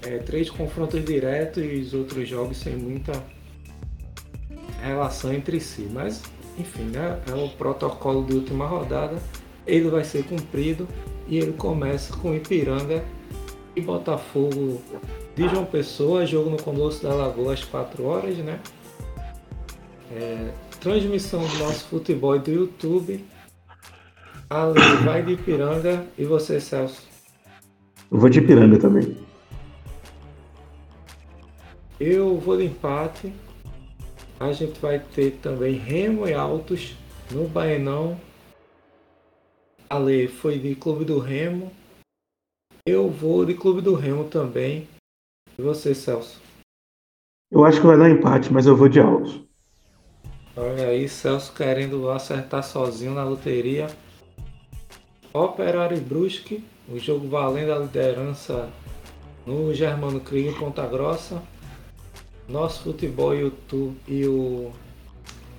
é, 0.03 0.19
três 0.19 0.49
confrontos 0.49 1.03
diretos 1.03 1.63
e 1.63 1.79
os 1.79 1.93
outros 1.93 2.27
jogos 2.29 2.57
sem 2.57 2.75
muita 2.75 3.11
relação 4.81 5.33
entre 5.33 5.59
si. 5.59 5.89
Mas, 5.91 6.21
enfim, 6.57 6.83
né, 6.83 7.19
é 7.27 7.33
o 7.33 7.49
protocolo 7.49 8.23
de 8.25 8.35
última 8.35 8.67
rodada. 8.67 9.17
Ele 9.65 9.89
vai 9.89 10.03
ser 10.03 10.23
cumprido 10.25 10.87
e 11.27 11.37
ele 11.37 11.53
começa 11.53 12.15
com 12.15 12.35
Ipiranga 12.35 13.03
e 13.75 13.81
Botafogo 13.81 14.81
de 15.35 15.47
João 15.47 15.65
Pessoa, 15.65 16.25
jogo 16.25 16.49
no 16.49 16.61
Colosso 16.61 17.03
da 17.03 17.13
Lagoa 17.13 17.53
às 17.53 17.63
4 17.63 18.03
horas, 18.03 18.37
né? 18.37 18.59
É, 20.11 20.51
transmissão 20.79 21.45
do 21.45 21.57
nosso 21.59 21.87
futebol 21.87 22.37
do 22.39 22.49
YouTube. 22.49 23.23
Ali 24.49 24.81
vai 25.05 25.21
de 25.21 25.33
Ipiranga 25.33 26.05
e 26.17 26.25
você, 26.25 26.59
Celso? 26.59 27.07
Eu 28.11 28.17
vou 28.17 28.29
de 28.29 28.39
Ipiranga 28.39 28.79
também. 28.79 29.15
Eu 31.99 32.37
vou 32.39 32.57
de 32.57 32.65
empate. 32.65 33.31
A 34.39 34.51
gente 34.51 34.79
vai 34.79 34.99
ter 34.99 35.31
também 35.41 35.75
Remo 35.75 36.27
e 36.27 36.33
Altos 36.33 36.95
no 37.29 37.47
Baenão. 37.47 38.19
Ale 39.89 40.27
foi 40.27 40.57
de 40.57 40.75
Clube 40.75 41.05
do 41.05 41.19
Remo. 41.19 41.71
Eu 42.85 43.09
vou 43.09 43.45
de 43.45 43.53
Clube 43.53 43.81
do 43.81 43.93
Remo 43.93 44.23
também. 44.23 44.87
E 45.57 45.61
você, 45.61 45.93
Celso? 45.93 46.41
Eu 47.51 47.65
acho 47.65 47.81
que 47.81 47.87
vai 47.87 47.97
dar 47.97 48.09
empate, 48.09 48.51
mas 48.51 48.65
eu 48.65 48.75
vou 48.75 48.87
de 48.87 48.99
Altos. 48.99 49.48
Olha 50.61 50.89
aí, 50.89 51.07
Celso 51.07 51.53
querendo 51.53 52.09
acertar 52.09 52.61
sozinho 52.61 53.13
na 53.13 53.23
loteria. 53.23 53.87
Operário 55.31 55.95
e 55.95 56.01
Brusque, 56.01 56.61
o 56.89 56.99
jogo 56.99 57.29
valendo 57.29 57.71
a 57.71 57.77
liderança 57.79 58.67
no 59.45 59.73
Germano 59.73 60.21
em 60.33 60.53
Ponta 60.53 60.85
Grossa. 60.85 61.41
Nosso 62.45 62.83
futebol 62.83 63.33
YouTube 63.33 63.95
e 64.05 64.25
o 64.25 64.73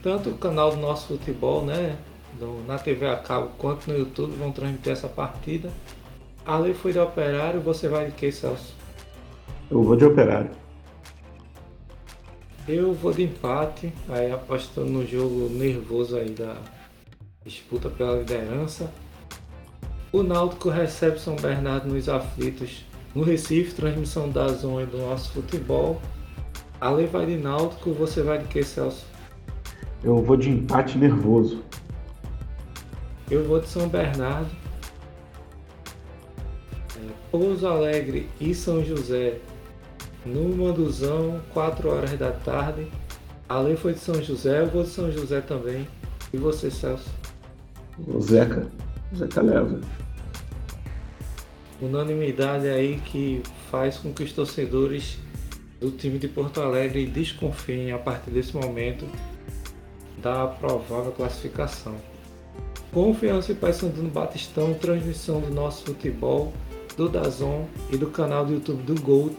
tanto 0.02 0.30
o 0.30 0.36
canal 0.36 0.72
do 0.72 0.76
nosso 0.76 1.06
futebol, 1.06 1.64
né, 1.64 1.96
do, 2.38 2.62
na 2.66 2.78
TV 2.78 3.06
a 3.06 3.16
cabo 3.16 3.52
quanto 3.56 3.90
no 3.90 3.96
YouTube 3.96 4.36
vão 4.36 4.52
transmitir 4.52 4.92
essa 4.92 5.08
partida. 5.08 5.70
Ali 6.44 6.74
foi 6.74 6.92
de 6.92 6.98
Operário, 6.98 7.58
você 7.62 7.88
vai 7.88 8.04
de 8.06 8.12
que, 8.12 8.30
Celso? 8.30 8.74
Eu 9.70 9.82
vou 9.82 9.96
de 9.96 10.04
Operário. 10.04 10.50
Eu 12.72 12.94
vou 12.94 13.12
de 13.12 13.24
empate, 13.24 13.92
aí 14.08 14.30
apostando 14.30 14.90
no 14.90 15.04
jogo 15.04 15.48
nervoso 15.48 16.16
aí 16.16 16.30
da 16.30 16.56
disputa 17.44 17.90
pela 17.90 18.18
liderança. 18.18 18.88
O 20.12 20.22
Náutico 20.22 20.68
recebe 20.68 21.18
São 21.18 21.34
Bernardo 21.34 21.92
nos 21.92 22.08
aflitos 22.08 22.84
no 23.12 23.24
Recife, 23.24 23.74
transmissão 23.74 24.30
da 24.30 24.46
zona 24.46 24.86
do 24.86 24.98
nosso 24.98 25.32
futebol. 25.32 26.00
Ale 26.80 27.06
vai 27.06 27.26
de 27.26 27.38
Náutico, 27.38 27.92
você 27.92 28.22
vai 28.22 28.38
de 28.38 28.44
que, 28.44 28.62
Celso? 28.62 29.04
Eu 30.04 30.22
vou 30.22 30.36
de 30.36 30.50
empate 30.50 30.96
nervoso. 30.96 31.64
Eu 33.28 33.42
vou 33.42 33.58
de 33.58 33.66
São 33.66 33.88
Bernardo. 33.88 34.48
É, 36.96 37.08
Pouso 37.32 37.66
Alegre 37.66 38.28
e 38.40 38.54
São 38.54 38.84
José 38.84 39.40
no 40.24 40.56
Manduzão, 40.56 41.40
4 41.52 41.88
horas 41.88 42.18
da 42.18 42.32
tarde. 42.32 42.86
Ale 43.48 43.76
foi 43.76 43.94
de 43.94 44.00
São 44.00 44.22
José, 44.22 44.60
eu 44.60 44.68
vou 44.68 44.82
de 44.82 44.90
São 44.90 45.10
José 45.10 45.40
também. 45.40 45.86
E 46.32 46.36
você, 46.36 46.70
Celso? 46.70 47.10
O 48.06 48.20
Zeca. 48.20 48.66
O 49.12 49.16
Zeca 49.16 49.42
leva. 49.42 49.80
Unanimidade 51.82 52.68
aí 52.68 53.00
que 53.04 53.42
faz 53.70 53.96
com 53.96 54.12
que 54.12 54.22
os 54.22 54.32
torcedores 54.32 55.18
do 55.80 55.90
time 55.90 56.18
de 56.18 56.28
Porto 56.28 56.60
Alegre 56.60 57.06
desconfiem 57.06 57.90
a 57.90 57.98
partir 57.98 58.30
desse 58.30 58.54
momento 58.54 59.06
da 60.22 60.46
provável 60.46 61.10
classificação. 61.12 61.96
Confiança 62.92 63.52
e 63.52 63.54
Paysandu 63.54 64.02
no 64.02 64.10
Batistão, 64.10 64.74
transmissão 64.74 65.40
do 65.40 65.50
nosso 65.50 65.84
futebol, 65.84 66.52
do 66.96 67.08
Dazon 67.08 67.66
e 67.90 67.96
do 67.96 68.08
canal 68.08 68.44
do 68.44 68.52
YouTube 68.54 68.82
do 68.82 69.00
Gold. 69.00 69.36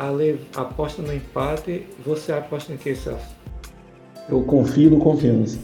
Ale 0.00 0.40
aposta 0.56 1.02
no 1.02 1.12
empate, 1.12 1.86
você 2.02 2.32
aposta 2.32 2.72
em 2.72 2.78
que, 2.78 2.94
Celso? 2.94 3.36
Eu 4.30 4.42
confio 4.44 4.88
no 4.88 4.98
confiança. 4.98 5.58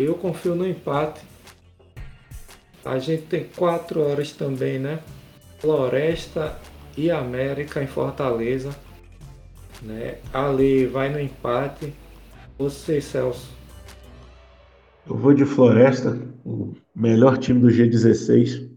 Eu 0.00 0.14
confio 0.14 0.54
no 0.54 0.66
empate. 0.66 1.20
A 2.82 2.98
gente 2.98 3.24
tem 3.24 3.44
quatro 3.54 4.00
horas 4.00 4.32
também, 4.32 4.78
né? 4.78 5.00
Floresta 5.58 6.58
e 6.96 7.10
América 7.10 7.82
em 7.82 7.86
Fortaleza. 7.86 8.74
Né? 9.82 10.16
Ali 10.32 10.86
vai 10.86 11.10
no 11.10 11.20
empate. 11.20 11.92
Você, 12.56 12.98
Celso. 12.98 13.52
Eu 15.06 15.18
vou 15.18 15.34
de 15.34 15.44
Floresta, 15.44 16.18
o 16.46 16.72
melhor 16.96 17.36
time 17.36 17.60
do 17.60 17.68
G16. 17.68 18.70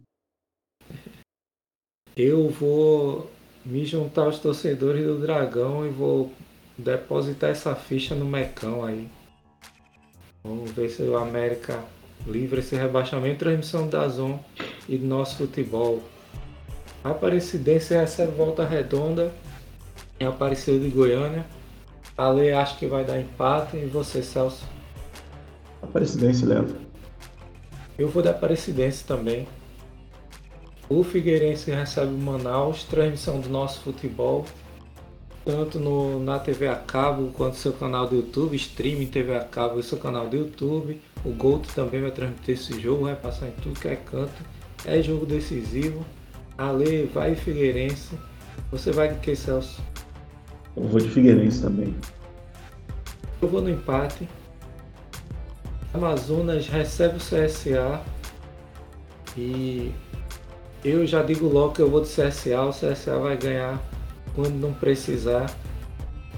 Eu 2.18 2.50
vou 2.50 3.37
me 3.68 3.86
juntar 3.86 4.24
aos 4.24 4.40
torcedores 4.40 5.06
do 5.06 5.20
Dragão 5.20 5.86
e 5.86 5.90
vou 5.90 6.32
depositar 6.78 7.50
essa 7.50 7.76
ficha 7.76 8.16
no 8.16 8.24
Mecão 8.24 8.86
aí. 8.86 9.10
Vamos 10.42 10.72
ver 10.72 10.90
se 10.90 11.02
o 11.04 11.18
América 11.18 11.84
livra 12.26 12.62
esse 12.62 12.78
rebaixamento. 12.78 13.40
Transmissão 13.40 13.90
da 13.90 14.08
Zon 14.08 14.40
e 14.88 14.98
do 14.98 15.06
nosso 15.06 15.36
futebol. 15.36 16.02
A 17.04 17.10
Aparecidense 17.10 17.94
recebe 17.94 18.32
volta 18.32 18.66
redonda 18.66 19.34
em 20.18 20.26
Apareceu 20.26 20.80
de 20.80 20.88
Goiânia. 20.88 21.46
A 22.18 22.30
lei 22.30 22.54
acho 22.54 22.78
que 22.78 22.88
vai 22.88 23.04
dar 23.04 23.20
empate. 23.20 23.76
E 23.76 23.86
você, 23.86 24.24
Celso? 24.24 24.66
Aparecidense 25.82 26.46
leva. 26.46 26.74
Eu 28.00 28.08
vou 28.08 28.24
da 28.24 28.32
Aparecidense 28.32 29.04
também. 29.04 29.46
O 30.90 31.04
Figueirense 31.04 31.70
recebe 31.70 32.14
o 32.14 32.18
Manaus, 32.18 32.84
transmissão 32.84 33.42
do 33.42 33.50
nosso 33.50 33.82
futebol, 33.82 34.46
tanto 35.44 35.80
no, 35.80 36.24
na 36.24 36.40
TV 36.40 36.68
a 36.68 36.76
cabo 36.76 37.30
quanto 37.34 37.54
no 37.54 37.60
seu 37.60 37.74
canal 37.74 38.08
do 38.08 38.16
YouTube, 38.16 38.56
streaming 38.56 39.08
TV 39.08 39.36
a 39.36 39.44
cabo 39.44 39.80
e 39.80 39.84
seu 39.84 39.98
canal 39.98 40.28
do 40.28 40.38
YouTube. 40.38 41.02
O 41.26 41.32
Gold 41.32 41.68
também 41.70 42.02
vai 42.02 42.12
transmitir 42.12 42.56
esse 42.56 42.80
jogo, 42.80 43.04
vai 43.04 43.16
passar 43.16 43.48
em 43.48 43.52
tudo 43.52 43.80
que 43.80 43.88
é 43.88 43.98
canto. 43.98 44.42
É 44.86 45.02
jogo 45.02 45.26
decisivo. 45.26 46.06
Ale 46.58 47.06
vai 47.14 47.36
Figueirense. 47.36 48.18
Você 48.72 48.92
vai 48.92 49.14
de 49.14 49.20
que, 49.20 49.36
Celso? 49.36 49.82
Eu 50.76 50.84
vou 50.84 51.00
de 51.00 51.10
Figueirense 51.10 51.62
também. 51.62 51.96
Eu 53.42 53.48
vou 53.50 53.62
no 53.62 53.70
empate. 53.70 54.28
Amazonas 55.94 56.68
recebe 56.68 57.18
o 57.18 57.20
CSA. 57.20 58.02
E 59.38 59.92
eu 60.90 61.06
já 61.06 61.22
digo 61.24 61.48
logo 61.48 61.74
que 61.74 61.82
eu 61.82 61.90
vou 61.90 62.02
de 62.02 62.08
CSA. 62.08 62.62
O 62.62 62.70
CSA 62.72 63.20
vai 63.20 63.38
ganhar 63.38 63.82
quando 64.36 64.56
não 64.56 64.74
precisar. 64.74 65.50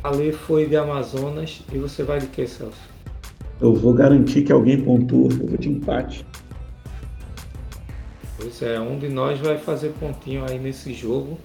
Ale 0.03 0.31
foi 0.31 0.65
de 0.65 0.75
Amazonas. 0.75 1.62
E 1.71 1.77
você 1.77 2.03
vai 2.03 2.19
de 2.19 2.27
que, 2.27 2.47
Celso? 2.47 2.77
Eu 3.59 3.75
vou 3.75 3.93
garantir 3.93 4.43
que 4.43 4.51
alguém 4.51 4.81
pontua. 4.81 5.29
Eu 5.31 5.47
vou 5.47 5.57
de 5.57 5.69
empate. 5.69 6.25
Pois 8.38 8.62
é, 8.62 8.79
um 8.79 8.97
de 8.97 9.09
nós 9.09 9.38
vai 9.39 9.57
fazer 9.57 9.89
pontinho 9.99 10.45
aí 10.45 10.57
nesse 10.57 10.93
jogo. 10.93 11.38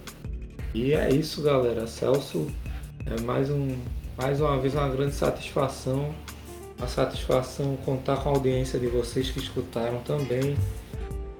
E 0.73 0.93
é 0.93 1.09
isso, 1.13 1.41
galera. 1.41 1.87
Celso 1.87 2.47
é 3.05 3.21
mais 3.21 3.49
um, 3.49 3.75
mais 4.17 4.39
uma 4.39 4.57
vez 4.57 4.73
uma 4.73 4.87
grande 4.87 5.13
satisfação. 5.13 6.15
Uma 6.77 6.87
satisfação 6.87 7.77
contar 7.85 8.17
com 8.17 8.29
a 8.29 8.31
audiência 8.33 8.79
de 8.79 8.87
vocês 8.87 9.29
que 9.29 9.39
escutaram 9.39 9.99
também. 9.99 10.55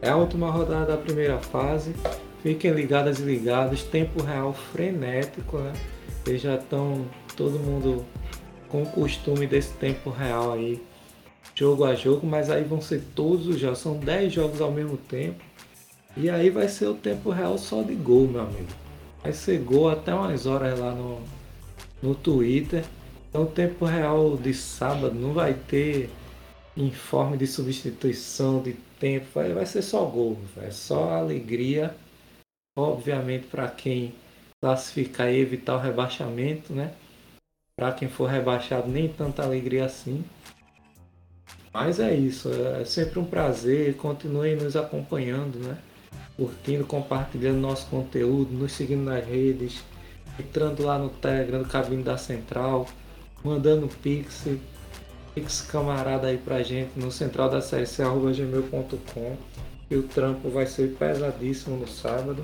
É 0.06 0.10
a 0.10 0.15
última 0.15 0.52
rodada 0.52 0.86
da 0.86 0.98
primeira 0.98 1.39
fase. 1.39 1.96
Fiquem 2.44 2.70
ligadas 2.70 3.20
e 3.20 3.24
ligados. 3.24 3.82
Tempo 3.82 4.22
real 4.22 4.54
frenético, 4.54 5.58
né? 5.58 5.74
Eles 6.28 6.44
já 6.44 6.58
estão 6.58 7.08
todo 7.36 7.58
mundo 7.58 8.06
com 8.70 8.84
o 8.84 8.86
costume 8.86 9.48
desse 9.48 9.74
tempo 9.74 10.12
real 10.12 10.54
aí 10.54 10.80
jogo 11.56 11.86
a 11.86 11.96
jogo, 11.96 12.28
mas 12.28 12.52
aí 12.52 12.63
vão 12.63 12.80
ser 12.82 13.02
todos 13.15 13.48
os 13.48 13.58
jogos, 13.58 13.80
são 13.80 13.98
10 13.98 14.32
jogos 14.32 14.62
ao 14.62 14.72
mesmo 14.72 14.96
tempo. 14.96 15.44
E 16.15 16.30
aí 16.30 16.52
vai 16.52 16.70
ser 16.70 16.86
o 16.86 16.94
tempo 16.94 17.32
real 17.32 17.58
só 17.58 17.82
de 17.82 17.96
gol, 17.96 18.28
meu 18.28 18.41
amigo. 18.41 18.68
Vai 19.24 19.34
ser 19.34 19.58
gol 19.58 19.89
até 19.89 20.13
umas 20.13 20.46
horas 20.46 20.80
lá 20.80 20.91
no, 20.91 21.20
no 22.04 22.13
Twitter. 22.13 22.84
Então 23.28 23.41
o 23.41 23.48
tempo 23.48 23.86
real 23.86 24.38
de 24.38 24.54
sábado 24.54 25.15
não 25.15 25.34
vai 25.34 25.56
ter 25.56 26.12
informe 26.78 27.38
de 27.38 27.48
substituição 27.48 28.62
de 28.62 28.76
tempo, 29.06 29.28
vai, 29.36 29.54
vai 29.54 29.68
ser 29.68 29.84
só 29.84 30.04
gol, 30.06 30.36
é 30.58 30.72
só 30.72 31.12
alegria. 31.13 31.96
Obviamente 32.76 33.46
para 33.46 33.68
quem 33.68 34.15
classificar 34.60 35.32
e 35.32 35.39
evitar 35.39 35.76
o 35.76 35.80
rebaixamento, 35.80 36.74
né? 36.74 36.91
Para 37.78 37.91
quem 37.91 38.10
for 38.10 38.26
rebaixado, 38.26 38.89
nem 38.89 39.08
tanta 39.08 39.44
alegria 39.44 39.86
assim. 39.86 40.26
Mas 41.72 42.00
é 42.00 42.15
isso, 42.15 42.50
é 42.52 42.84
sempre 42.84 43.20
um 43.20 43.26
prazer. 43.26 43.96
Continuem 43.96 44.56
nos 44.56 44.76
acompanhando, 44.76 45.60
né? 45.60 45.78
Curtindo, 46.36 46.84
compartilhando 46.86 47.60
nosso 47.60 47.88
conteúdo, 47.88 48.52
nos 48.54 48.72
seguindo 48.72 49.04
nas 49.04 49.24
redes, 49.24 49.84
entrando 50.39 50.84
lá 50.84 50.98
no 50.98 51.10
Telegram 51.10 51.62
do 51.62 51.70
Cabine 51.70 52.04
da 52.04 52.18
Central, 52.18 52.88
mandando 53.44 53.88
pix, 54.02 54.48
pix 55.36 55.62
camarada 55.62 56.28
aí 56.28 56.38
pra 56.38 56.63
gente 56.63 56.98
no 56.98 57.12
central 57.12 57.50
da 57.50 57.60
gmail.com 57.60 59.36
e 59.91 59.95
o 59.95 60.04
trampo 60.04 60.50
vai 60.50 60.65
ser 60.65 60.95
pesadíssimo 60.95 61.76
no 61.76 61.88
sábado. 61.88 62.43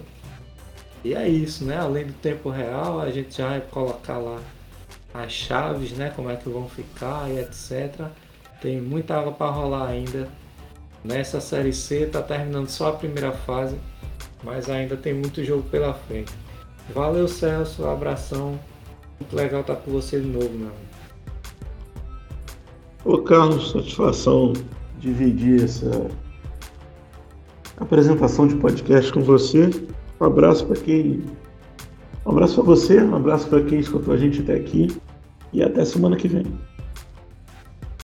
E 1.04 1.16
é 1.16 1.28
isso, 1.28 1.64
né? 1.64 1.78
Além 1.78 2.06
do 2.06 2.14
tempo 2.14 2.50
real, 2.50 3.00
a 3.00 3.10
gente 3.10 3.38
já 3.38 3.48
vai 3.48 3.62
colocar 3.62 4.18
lá 4.18 4.40
as 5.14 5.32
chaves, 5.32 5.94
né? 5.94 6.12
Como 6.16 6.30
é 6.30 6.36
que 6.36 6.50
vão 6.50 6.70
ficar 6.70 7.32
e 7.32 7.40
etc. 7.40 8.08
Tem 8.62 8.80
muita 8.80 9.18
água 9.18 9.32
para 9.32 9.50
rolar 9.50 9.88
ainda. 9.88 10.28
Nessa 11.04 11.42
série 11.42 11.74
C 11.74 12.04
está 12.04 12.22
terminando 12.22 12.70
só 12.70 12.90
a 12.90 12.94
primeira 12.94 13.32
fase, 13.32 13.76
mas 14.44 14.70
ainda 14.70 14.96
tem 14.96 15.14
muito 15.14 15.44
jogo 15.44 15.64
pela 15.64 15.94
frente. 15.94 16.32
Valeu 16.94 17.28
Celso, 17.28 17.88
abração. 17.88 18.60
Muito 19.20 19.36
legal 19.36 19.62
estar 19.62 19.78
com 19.78 19.92
você 19.92 20.20
de 20.20 20.28
novo, 20.28 20.50
meu 20.50 20.68
amigo. 20.68 20.91
Ô 23.04 23.18
Carlos, 23.18 23.72
satisfação 23.72 24.54
dividir 25.00 25.64
essa 25.64 26.08
apresentação 27.78 28.48
de 28.48 28.56
podcast 28.56 29.12
com 29.12 29.22
você. 29.22 29.72
Um 30.20 30.26
abraço 30.26 30.68
para 30.68 30.76
quem. 30.76 31.24
Um 32.24 32.30
abraço 32.30 32.56
para 32.56 32.64
você, 32.64 33.02
um 33.02 33.16
abraço 33.16 33.48
para 33.48 33.64
quem 33.64 33.80
escutou 33.80 34.14
a 34.14 34.18
gente 34.18 34.42
até 34.42 34.54
aqui 34.54 34.96
e 35.52 35.64
até 35.64 35.84
semana 35.84 36.16
que 36.16 36.28
vem. 36.28 36.46